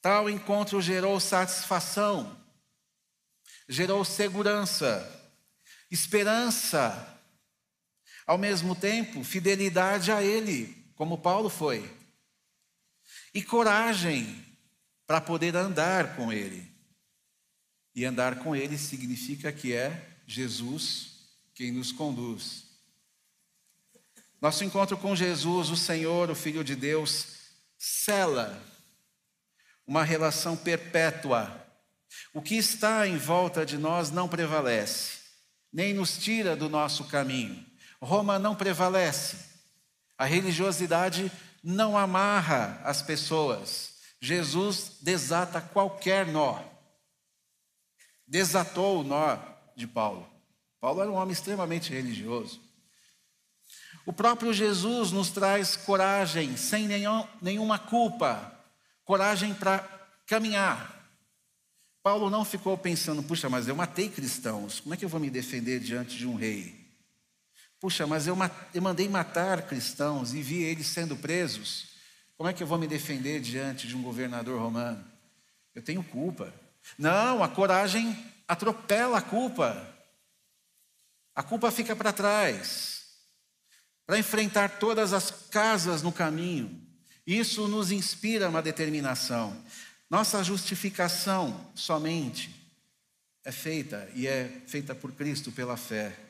Tal 0.00 0.30
encontro 0.30 0.80
gerou 0.80 1.20
satisfação, 1.20 2.36
gerou 3.68 4.04
segurança, 4.04 5.06
esperança, 5.90 7.17
ao 8.28 8.36
mesmo 8.38 8.76
tempo, 8.76 9.24
fidelidade 9.24 10.12
a 10.12 10.22
Ele, 10.22 10.76
como 10.94 11.18
Paulo 11.18 11.48
foi 11.48 11.98
e 13.32 13.42
coragem 13.42 14.44
para 15.06 15.20
poder 15.20 15.56
andar 15.56 16.14
com 16.14 16.32
Ele. 16.32 16.70
E 17.94 18.04
andar 18.04 18.40
com 18.40 18.54
Ele 18.54 18.76
significa 18.76 19.50
que 19.50 19.72
é 19.72 20.18
Jesus 20.26 21.38
quem 21.54 21.72
nos 21.72 21.90
conduz. 21.90 22.64
Nosso 24.40 24.62
encontro 24.62 24.96
com 24.96 25.16
Jesus, 25.16 25.70
o 25.70 25.76
Senhor, 25.76 26.30
o 26.30 26.34
Filho 26.34 26.62
de 26.62 26.76
Deus, 26.76 27.28
cela 27.78 28.62
uma 29.86 30.04
relação 30.04 30.54
perpétua. 30.54 31.66
O 32.34 32.42
que 32.42 32.56
está 32.56 33.08
em 33.08 33.16
volta 33.16 33.64
de 33.64 33.78
nós 33.78 34.10
não 34.10 34.28
prevalece, 34.28 35.20
nem 35.72 35.94
nos 35.94 36.18
tira 36.18 36.54
do 36.54 36.68
nosso 36.68 37.04
caminho. 37.04 37.67
Roma 38.00 38.38
não 38.38 38.54
prevalece. 38.54 39.36
A 40.16 40.24
religiosidade 40.24 41.30
não 41.62 41.96
amarra 41.96 42.80
as 42.84 43.02
pessoas. 43.02 43.94
Jesus 44.20 44.98
desata 45.00 45.60
qualquer 45.60 46.26
nó. 46.26 46.60
Desatou 48.26 49.00
o 49.00 49.04
nó 49.04 49.38
de 49.76 49.86
Paulo. 49.86 50.28
Paulo 50.80 51.00
era 51.00 51.10
um 51.10 51.14
homem 51.14 51.32
extremamente 51.32 51.92
religioso. 51.92 52.60
O 54.06 54.12
próprio 54.12 54.52
Jesus 54.52 55.12
nos 55.12 55.30
traz 55.30 55.76
coragem, 55.76 56.56
sem 56.56 56.86
nenhum, 56.86 57.26
nenhuma 57.42 57.78
culpa, 57.78 58.52
coragem 59.04 59.54
para 59.54 59.80
caminhar. 60.26 60.98
Paulo 62.02 62.30
não 62.30 62.44
ficou 62.44 62.78
pensando, 62.78 63.22
puxa, 63.22 63.50
mas 63.50 63.68
eu 63.68 63.76
matei 63.76 64.08
cristãos, 64.08 64.80
como 64.80 64.94
é 64.94 64.96
que 64.96 65.04
eu 65.04 65.08
vou 65.08 65.20
me 65.20 65.28
defender 65.28 65.80
diante 65.80 66.16
de 66.16 66.26
um 66.26 66.36
rei? 66.36 66.77
Puxa, 67.80 68.06
mas 68.06 68.26
eu, 68.26 68.36
eu 68.74 68.82
mandei 68.82 69.08
matar 69.08 69.62
cristãos 69.62 70.34
e 70.34 70.42
vi 70.42 70.62
eles 70.62 70.86
sendo 70.88 71.16
presos. 71.16 71.88
Como 72.36 72.48
é 72.48 72.52
que 72.52 72.62
eu 72.62 72.66
vou 72.66 72.78
me 72.78 72.86
defender 72.86 73.40
diante 73.40 73.86
de 73.86 73.96
um 73.96 74.02
governador 74.02 74.60
romano? 74.60 75.04
Eu 75.74 75.82
tenho 75.82 76.02
culpa. 76.02 76.52
Não, 76.96 77.42
a 77.42 77.48
coragem 77.48 78.16
atropela 78.46 79.18
a 79.18 79.22
culpa. 79.22 79.94
A 81.34 81.42
culpa 81.42 81.70
fica 81.70 81.94
para 81.94 82.12
trás. 82.12 83.04
Para 84.06 84.18
enfrentar 84.18 84.78
todas 84.78 85.12
as 85.12 85.30
casas 85.30 86.02
no 86.02 86.10
caminho. 86.10 86.84
Isso 87.26 87.68
nos 87.68 87.92
inspira 87.92 88.48
uma 88.48 88.62
determinação. 88.62 89.56
Nossa 90.10 90.42
justificação 90.42 91.70
somente 91.74 92.54
é 93.44 93.52
feita 93.52 94.10
e 94.14 94.26
é 94.26 94.62
feita 94.66 94.94
por 94.94 95.12
Cristo 95.12 95.52
pela 95.52 95.76
fé. 95.76 96.27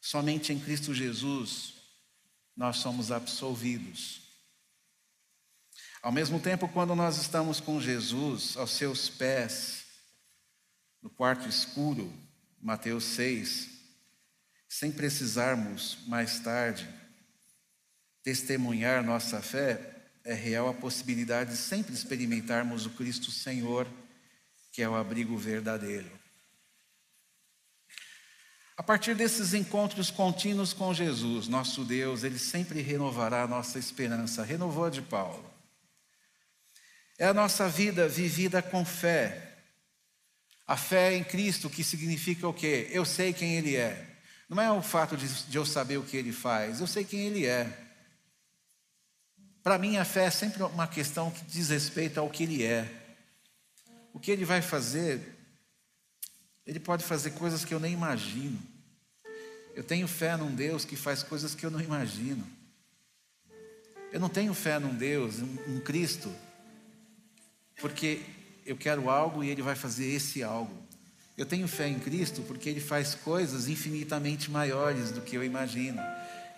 Somente 0.00 0.52
em 0.52 0.58
Cristo 0.58 0.94
Jesus 0.94 1.74
nós 2.56 2.78
somos 2.78 3.10
absolvidos. 3.10 4.22
Ao 6.02 6.10
mesmo 6.10 6.40
tempo, 6.40 6.68
quando 6.68 6.94
nós 6.94 7.18
estamos 7.18 7.60
com 7.60 7.80
Jesus 7.80 8.56
aos 8.56 8.70
seus 8.70 9.08
pés, 9.08 9.84
no 11.02 11.10
quarto 11.10 11.48
escuro, 11.48 12.12
Mateus 12.60 13.04
6, 13.04 13.68
sem 14.68 14.92
precisarmos 14.92 15.98
mais 16.06 16.40
tarde 16.40 16.88
testemunhar 18.22 19.02
nossa 19.02 19.40
fé, 19.40 19.96
é 20.24 20.34
real 20.34 20.68
a 20.68 20.74
possibilidade 20.74 21.52
de 21.52 21.56
sempre 21.56 21.94
experimentarmos 21.94 22.84
o 22.84 22.90
Cristo 22.90 23.30
Senhor, 23.30 23.86
que 24.72 24.82
é 24.82 24.88
o 24.88 24.94
abrigo 24.94 25.36
verdadeiro. 25.36 26.19
A 28.80 28.82
partir 28.82 29.14
desses 29.14 29.52
encontros 29.52 30.10
contínuos 30.10 30.72
com 30.72 30.94
Jesus, 30.94 31.48
nosso 31.48 31.84
Deus, 31.84 32.24
Ele 32.24 32.38
sempre 32.38 32.80
renovará 32.80 33.42
a 33.42 33.46
nossa 33.46 33.78
esperança. 33.78 34.42
Renovou 34.42 34.86
a 34.86 34.90
de 34.90 35.02
Paulo. 35.02 35.44
É 37.18 37.26
a 37.26 37.34
nossa 37.34 37.68
vida 37.68 38.08
vivida 38.08 38.62
com 38.62 38.82
fé. 38.82 39.58
A 40.66 40.78
fé 40.78 41.14
em 41.14 41.22
Cristo, 41.22 41.68
que 41.68 41.84
significa 41.84 42.48
o 42.48 42.54
quê? 42.54 42.88
Eu 42.90 43.04
sei 43.04 43.34
quem 43.34 43.54
Ele 43.54 43.76
é. 43.76 44.16
Não 44.48 44.58
é 44.58 44.72
o 44.72 44.80
fato 44.80 45.14
de, 45.14 45.54
eu 45.54 45.66
saber 45.66 45.98
o 45.98 46.02
que 46.02 46.16
Ele 46.16 46.32
faz, 46.32 46.80
eu 46.80 46.86
sei 46.86 47.04
quem 47.04 47.20
Ele 47.20 47.44
é. 47.44 47.70
Para 49.62 49.76
mim, 49.76 49.98
a 49.98 50.06
fé 50.06 50.24
é 50.24 50.30
sempre 50.30 50.62
uma 50.62 50.88
questão 50.88 51.30
que 51.30 51.44
diz 51.44 51.68
respeito 51.68 52.18
ao 52.18 52.30
que 52.30 52.44
Ele 52.44 52.64
é. 52.64 52.90
O 54.14 54.18
que 54.18 54.30
Ele 54.30 54.46
vai 54.46 54.62
fazer, 54.62 55.36
Ele 56.66 56.80
pode 56.80 57.04
fazer 57.04 57.32
coisas 57.32 57.62
que 57.62 57.74
eu 57.74 57.78
nem 57.78 57.92
imagino. 57.92 58.69
Eu 59.74 59.84
tenho 59.84 60.06
fé 60.08 60.36
num 60.36 60.54
Deus 60.54 60.84
que 60.84 60.96
faz 60.96 61.22
coisas 61.22 61.54
que 61.54 61.64
eu 61.64 61.70
não 61.70 61.80
imagino. 61.80 62.46
Eu 64.12 64.18
não 64.18 64.28
tenho 64.28 64.52
fé 64.52 64.78
num 64.78 64.94
Deus, 64.94 65.36
um 65.40 65.80
Cristo, 65.80 66.32
porque 67.80 68.20
eu 68.66 68.76
quero 68.76 69.08
algo 69.08 69.42
e 69.42 69.50
Ele 69.50 69.62
vai 69.62 69.74
fazer 69.74 70.06
esse 70.06 70.42
algo. 70.42 70.76
Eu 71.36 71.46
tenho 71.46 71.66
fé 71.68 71.88
em 71.88 71.98
Cristo 71.98 72.42
porque 72.42 72.68
Ele 72.68 72.80
faz 72.80 73.14
coisas 73.14 73.68
infinitamente 73.68 74.50
maiores 74.50 75.10
do 75.10 75.20
que 75.20 75.36
eu 75.36 75.44
imagino. 75.44 76.02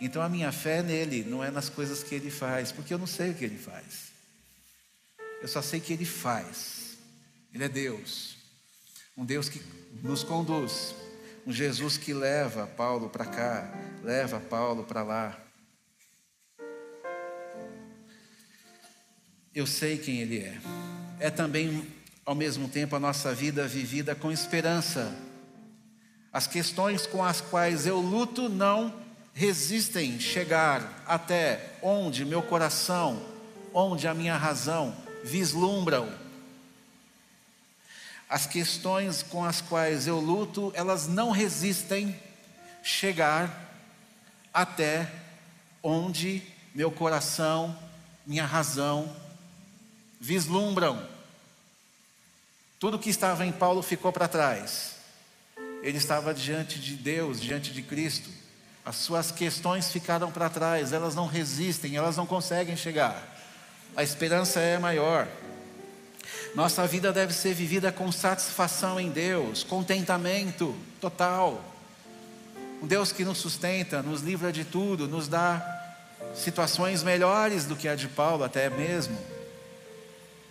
Então 0.01 0.20
a 0.20 0.29
minha 0.29 0.51
fé 0.51 0.83
nele, 0.83 1.25
não 1.25 1.44
é 1.44 1.51
nas 1.51 1.68
coisas 1.68 2.03
que 2.03 2.14
Ele 2.14 2.31
faz, 2.31 2.72
porque 2.72 2.92
eu 2.92 2.98
não 2.98 3.07
sei 3.07 3.31
o 3.31 3.35
que 3.35 3.44
Ele 3.44 3.59
faz. 3.59 4.12
Eu 5.40 5.48
só 5.48 5.61
sei 5.62 5.79
que 5.79 5.92
Ele 5.92 6.05
faz. 6.05 6.96
Ele 7.55 7.64
é 7.64 7.68
Deus, 7.68 8.37
um 9.16 9.25
Deus 9.25 9.48
que 9.48 9.61
nos 10.03 10.25
conduz, 10.25 10.94
um 11.46 11.52
Jesus 11.52 11.96
que 11.96 12.12
leva 12.12 12.66
Paulo 12.66 13.09
para 13.09 13.24
cá, 13.24 13.72
leva 14.02 14.38
Paulo 14.38 14.85
para 14.85 15.02
lá. 15.02 15.38
Eu 19.55 19.66
sei 19.66 19.98
quem 19.98 20.20
Ele 20.20 20.38
é. 20.38 20.59
É 21.18 21.31
também, 21.31 21.86
ao 22.24 22.34
mesmo 22.34 22.68
tempo, 22.68 22.97
a 22.97 23.01
nossa 23.01 23.34
vida 23.34 23.66
vivida 23.66 24.14
com 24.14 24.30
esperança. 24.30 25.14
As 26.32 26.47
questões 26.47 27.07
com 27.07 27.22
as 27.22 27.40
quais 27.40 27.86
eu 27.86 27.99
luto 27.99 28.49
não 28.49 29.03
resistem 29.34 30.18
chegar 30.20 31.03
até 31.07 31.76
onde 31.82 32.24
meu 32.24 32.43
coração, 32.43 33.20
onde 33.74 34.07
a 34.07 34.14
minha 34.14 34.36
razão 34.36 34.97
vislumbram 35.24 36.09
as 38.33 38.47
questões 38.47 39.22
com 39.22 39.45
as 39.45 39.61
quais 39.61 40.07
eu 40.07 40.18
luto, 40.18 40.72
elas 40.74 41.07
não 41.07 41.30
resistem 41.30 42.18
chegar 42.83 43.76
até 44.55 45.07
onde 45.83 46.43
meu 46.74 46.91
coração, 46.91 47.78
minha 48.26 48.47
razão 48.47 49.14
vislumbram. 50.18 51.07
Tudo 52.80 52.99
que 52.99 53.11
estava 53.11 53.45
em 53.45 53.53
Paulo 53.53 53.83
ficou 53.83 54.11
para 54.11 54.26
trás. 54.26 54.95
Ele 55.83 55.99
estava 55.99 56.33
diante 56.33 56.80
de 56.80 56.95
Deus, 56.95 57.39
diante 57.39 57.70
de 57.70 57.83
Cristo. 57.83 58.30
As 58.83 58.97
suas 58.97 59.30
questões 59.30 59.93
ficaram 59.93 60.33
para 60.33 60.49
trás, 60.49 60.95
elas 60.95 61.14
não 61.14 61.26
resistem, 61.26 61.97
elas 61.97 62.16
não 62.16 62.24
conseguem 62.24 62.78
chegar. 62.78 63.22
A 63.95 64.03
esperança 64.03 64.59
é 64.59 64.78
maior. 64.78 65.28
Nossa 66.55 66.86
vida 66.86 67.12
deve 67.12 67.32
ser 67.32 67.55
vivida 67.55 67.90
com 67.90 68.12
satisfação 68.12 69.00
em 69.00 69.11
Deus, 69.11 69.64
contentamento 69.64 70.76
total. 71.00 71.64
Um 72.82 72.86
Deus 72.86 73.11
que 73.11 73.24
nos 73.24 73.38
sustenta, 73.38 74.03
nos 74.03 74.20
livra 74.20 74.53
de 74.53 74.62
tudo, 74.62 75.09
nos 75.09 75.28
dá 75.28 75.66
situações 76.34 77.03
melhores 77.03 77.64
do 77.64 77.74
que 77.74 77.88
a 77.88 77.94
de 77.94 78.07
Paulo, 78.07 78.44
até 78.44 78.68
mesmo, 78.68 79.18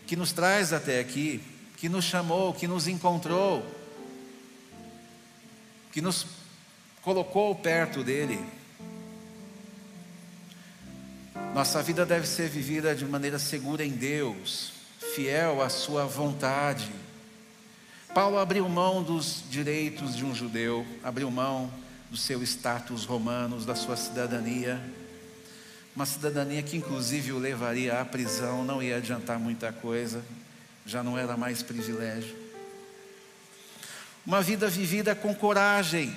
que 0.07 0.15
nos 0.15 0.31
traz 0.31 0.73
até 0.73 0.99
aqui, 0.99 1.39
que 1.77 1.87
nos 1.87 2.05
chamou, 2.05 2.51
que 2.51 2.67
nos 2.67 2.87
encontrou, 2.87 3.63
que 5.91 6.01
nos 6.01 6.25
colocou 7.03 7.53
perto 7.53 8.03
dele. 8.03 8.43
Nossa 11.53 11.83
vida 11.83 12.07
deve 12.07 12.27
ser 12.27 12.49
vivida 12.49 12.95
de 12.95 13.05
maneira 13.05 13.37
segura 13.37 13.85
em 13.85 13.91
Deus, 13.91 14.80
fiel 15.01 15.61
à 15.61 15.69
Sua 15.69 16.05
vontade. 16.05 16.91
Paulo 18.13 18.37
abriu 18.37 18.67
mão 18.69 19.01
dos 19.01 19.43
direitos 19.49 20.15
de 20.15 20.23
um 20.23 20.35
judeu, 20.35 20.85
abriu 21.03 21.31
mão 21.31 21.71
do 22.09 22.17
seu 22.17 22.43
status 22.43 23.05
romano, 23.05 23.63
da 23.63 23.73
sua 23.73 23.95
cidadania, 23.95 24.81
uma 25.95 26.05
cidadania 26.05 26.61
que 26.61 26.75
inclusive 26.75 27.31
o 27.31 27.39
levaria 27.39 28.01
à 28.01 28.05
prisão, 28.05 28.65
não 28.65 28.83
ia 28.83 28.97
adiantar 28.97 29.39
muita 29.39 29.71
coisa, 29.71 30.23
já 30.85 31.01
não 31.01 31.17
era 31.17 31.37
mais 31.37 31.63
privilégio. 31.63 32.35
Uma 34.25 34.41
vida 34.41 34.67
vivida 34.67 35.15
com 35.15 35.33
coragem. 35.33 36.15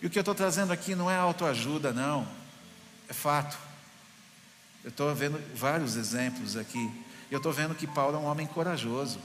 E 0.00 0.06
o 0.06 0.10
que 0.10 0.18
eu 0.18 0.22
estou 0.22 0.34
trazendo 0.34 0.72
aqui 0.72 0.94
não 0.94 1.10
é 1.10 1.16
autoajuda, 1.16 1.92
não, 1.92 2.26
é 3.08 3.12
fato. 3.12 3.67
Eu 4.84 4.90
estou 4.90 5.14
vendo 5.14 5.40
vários 5.54 5.96
exemplos 5.96 6.56
aqui. 6.56 6.90
Eu 7.30 7.38
estou 7.38 7.52
vendo 7.52 7.74
que 7.74 7.86
Paulo 7.86 8.16
é 8.16 8.20
um 8.20 8.26
homem 8.26 8.46
corajoso. 8.46 9.18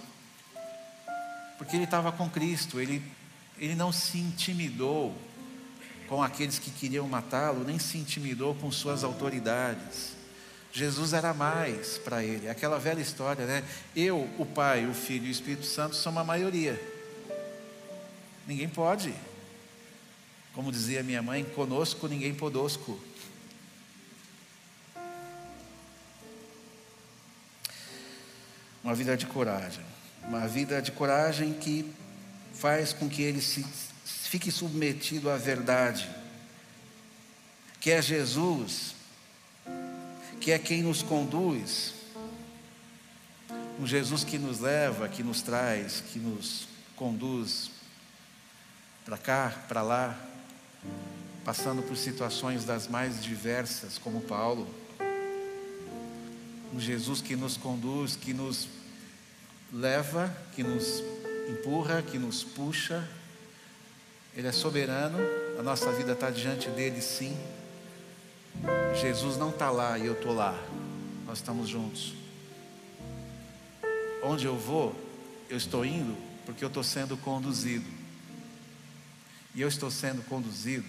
Porque 1.58 1.76
ele 1.76 1.86
estava 1.86 2.12
com 2.12 2.30
Cristo, 2.30 2.80
ele, 2.80 3.02
ele 3.58 3.76
não 3.76 3.92
se 3.92 4.18
intimidou 4.18 5.16
com 6.08 6.22
aqueles 6.22 6.60
que 6.60 6.70
queriam 6.70 7.08
matá-lo, 7.08 7.64
nem 7.64 7.80
se 7.80 7.98
intimidou 7.98 8.54
com 8.56 8.72
suas 8.72 9.04
autoridades. 9.04 10.14
Jesus 10.72 11.14
era 11.14 11.34
mais 11.34 11.98
para 12.00 12.24
ele. 12.24 12.50
Aquela 12.50 12.80
velha 12.80 13.00
história, 13.00 13.46
né? 13.46 13.64
Eu, 13.96 14.28
o 14.38 14.46
Pai, 14.46 14.88
o 14.88 14.94
Filho 14.94 15.28
e 15.28 15.30
o 15.30 15.32
Espírito 15.32 15.66
Santo 15.66 15.96
são 15.96 16.12
uma 16.12 16.24
maioria. 16.24 16.82
Ninguém 18.48 18.68
pode. 18.68 19.14
Como 20.54 20.72
dizia 20.72 21.04
minha 21.04 21.22
mãe, 21.22 21.44
conosco 21.44 22.08
ninguém 22.08 22.34
podosco. 22.34 23.00
Uma 28.84 28.94
vida 28.94 29.16
de 29.16 29.26
coragem. 29.26 29.84
Uma 30.28 30.48
vida 30.48 30.82
de 30.82 30.92
coragem 30.92 31.54
que 31.54 31.92
faz 32.54 32.94
com 32.94 33.10
que 33.10 33.22
ele 33.22 33.42
se, 33.42 33.66
fique 34.04 34.52
submetido 34.52 35.30
à 35.30 35.38
verdade, 35.38 36.10
que 37.80 37.92
é 37.92 38.02
Jesus, 38.02 38.96
que 40.40 40.52
é 40.52 40.60
quem 40.60 40.84
nos 40.84 41.02
conduz, 41.02 41.94
um 43.80 43.88
Jesus 43.88 44.24
que 44.24 44.38
nos 44.38 44.60
leva, 44.60 45.10
que 45.10 45.24
nos 45.24 45.42
traz, 45.42 46.02
que 46.12 46.20
nos 46.20 46.68
conduz 46.96 47.72
para 49.04 49.18
cá, 49.18 49.64
para 49.68 49.82
lá, 49.82 50.18
passando 51.44 51.82
por 51.82 51.98
situações 51.98 52.64
das 52.64 52.88
mais 52.88 53.22
diversas, 53.22 53.98
como 53.98 54.22
Paulo 54.22 54.83
um 56.74 56.80
Jesus 56.80 57.22
que 57.22 57.36
nos 57.36 57.56
conduz, 57.56 58.16
que 58.16 58.34
nos 58.34 58.68
leva, 59.72 60.36
que 60.56 60.64
nos 60.64 61.04
empurra, 61.50 62.02
que 62.02 62.18
nos 62.18 62.44
puxa. 62.44 63.08
Ele 64.36 64.48
é 64.48 64.52
soberano, 64.52 65.20
a 65.60 65.62
nossa 65.62 65.92
vida 65.92 66.14
está 66.14 66.32
diante 66.32 66.70
dele, 66.70 67.02
sim. 67.02 67.38
Jesus 69.00 69.38
não 69.38 69.50
está 69.50 69.70
lá 69.70 69.98
e 70.00 70.06
eu 70.08 70.14
estou 70.14 70.34
lá, 70.34 70.58
nós 71.28 71.38
estamos 71.38 71.70
juntos. 71.70 72.16
Onde 74.24 74.46
eu 74.46 74.58
vou, 74.58 74.96
eu 75.50 75.58
estou 75.58 75.86
indo 75.86 76.18
porque 76.46 76.64
eu 76.64 76.68
estou 76.68 76.84
sendo 76.84 77.16
conduzido. 77.18 77.90
E 79.54 79.62
eu 79.62 79.68
estou 79.68 79.92
sendo 79.92 80.24
conduzido 80.24 80.88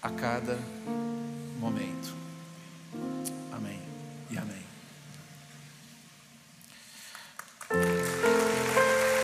a 0.00 0.10
cada 0.10 0.56
momento 1.58 2.25
e 4.30 4.38
amém. 4.38 4.65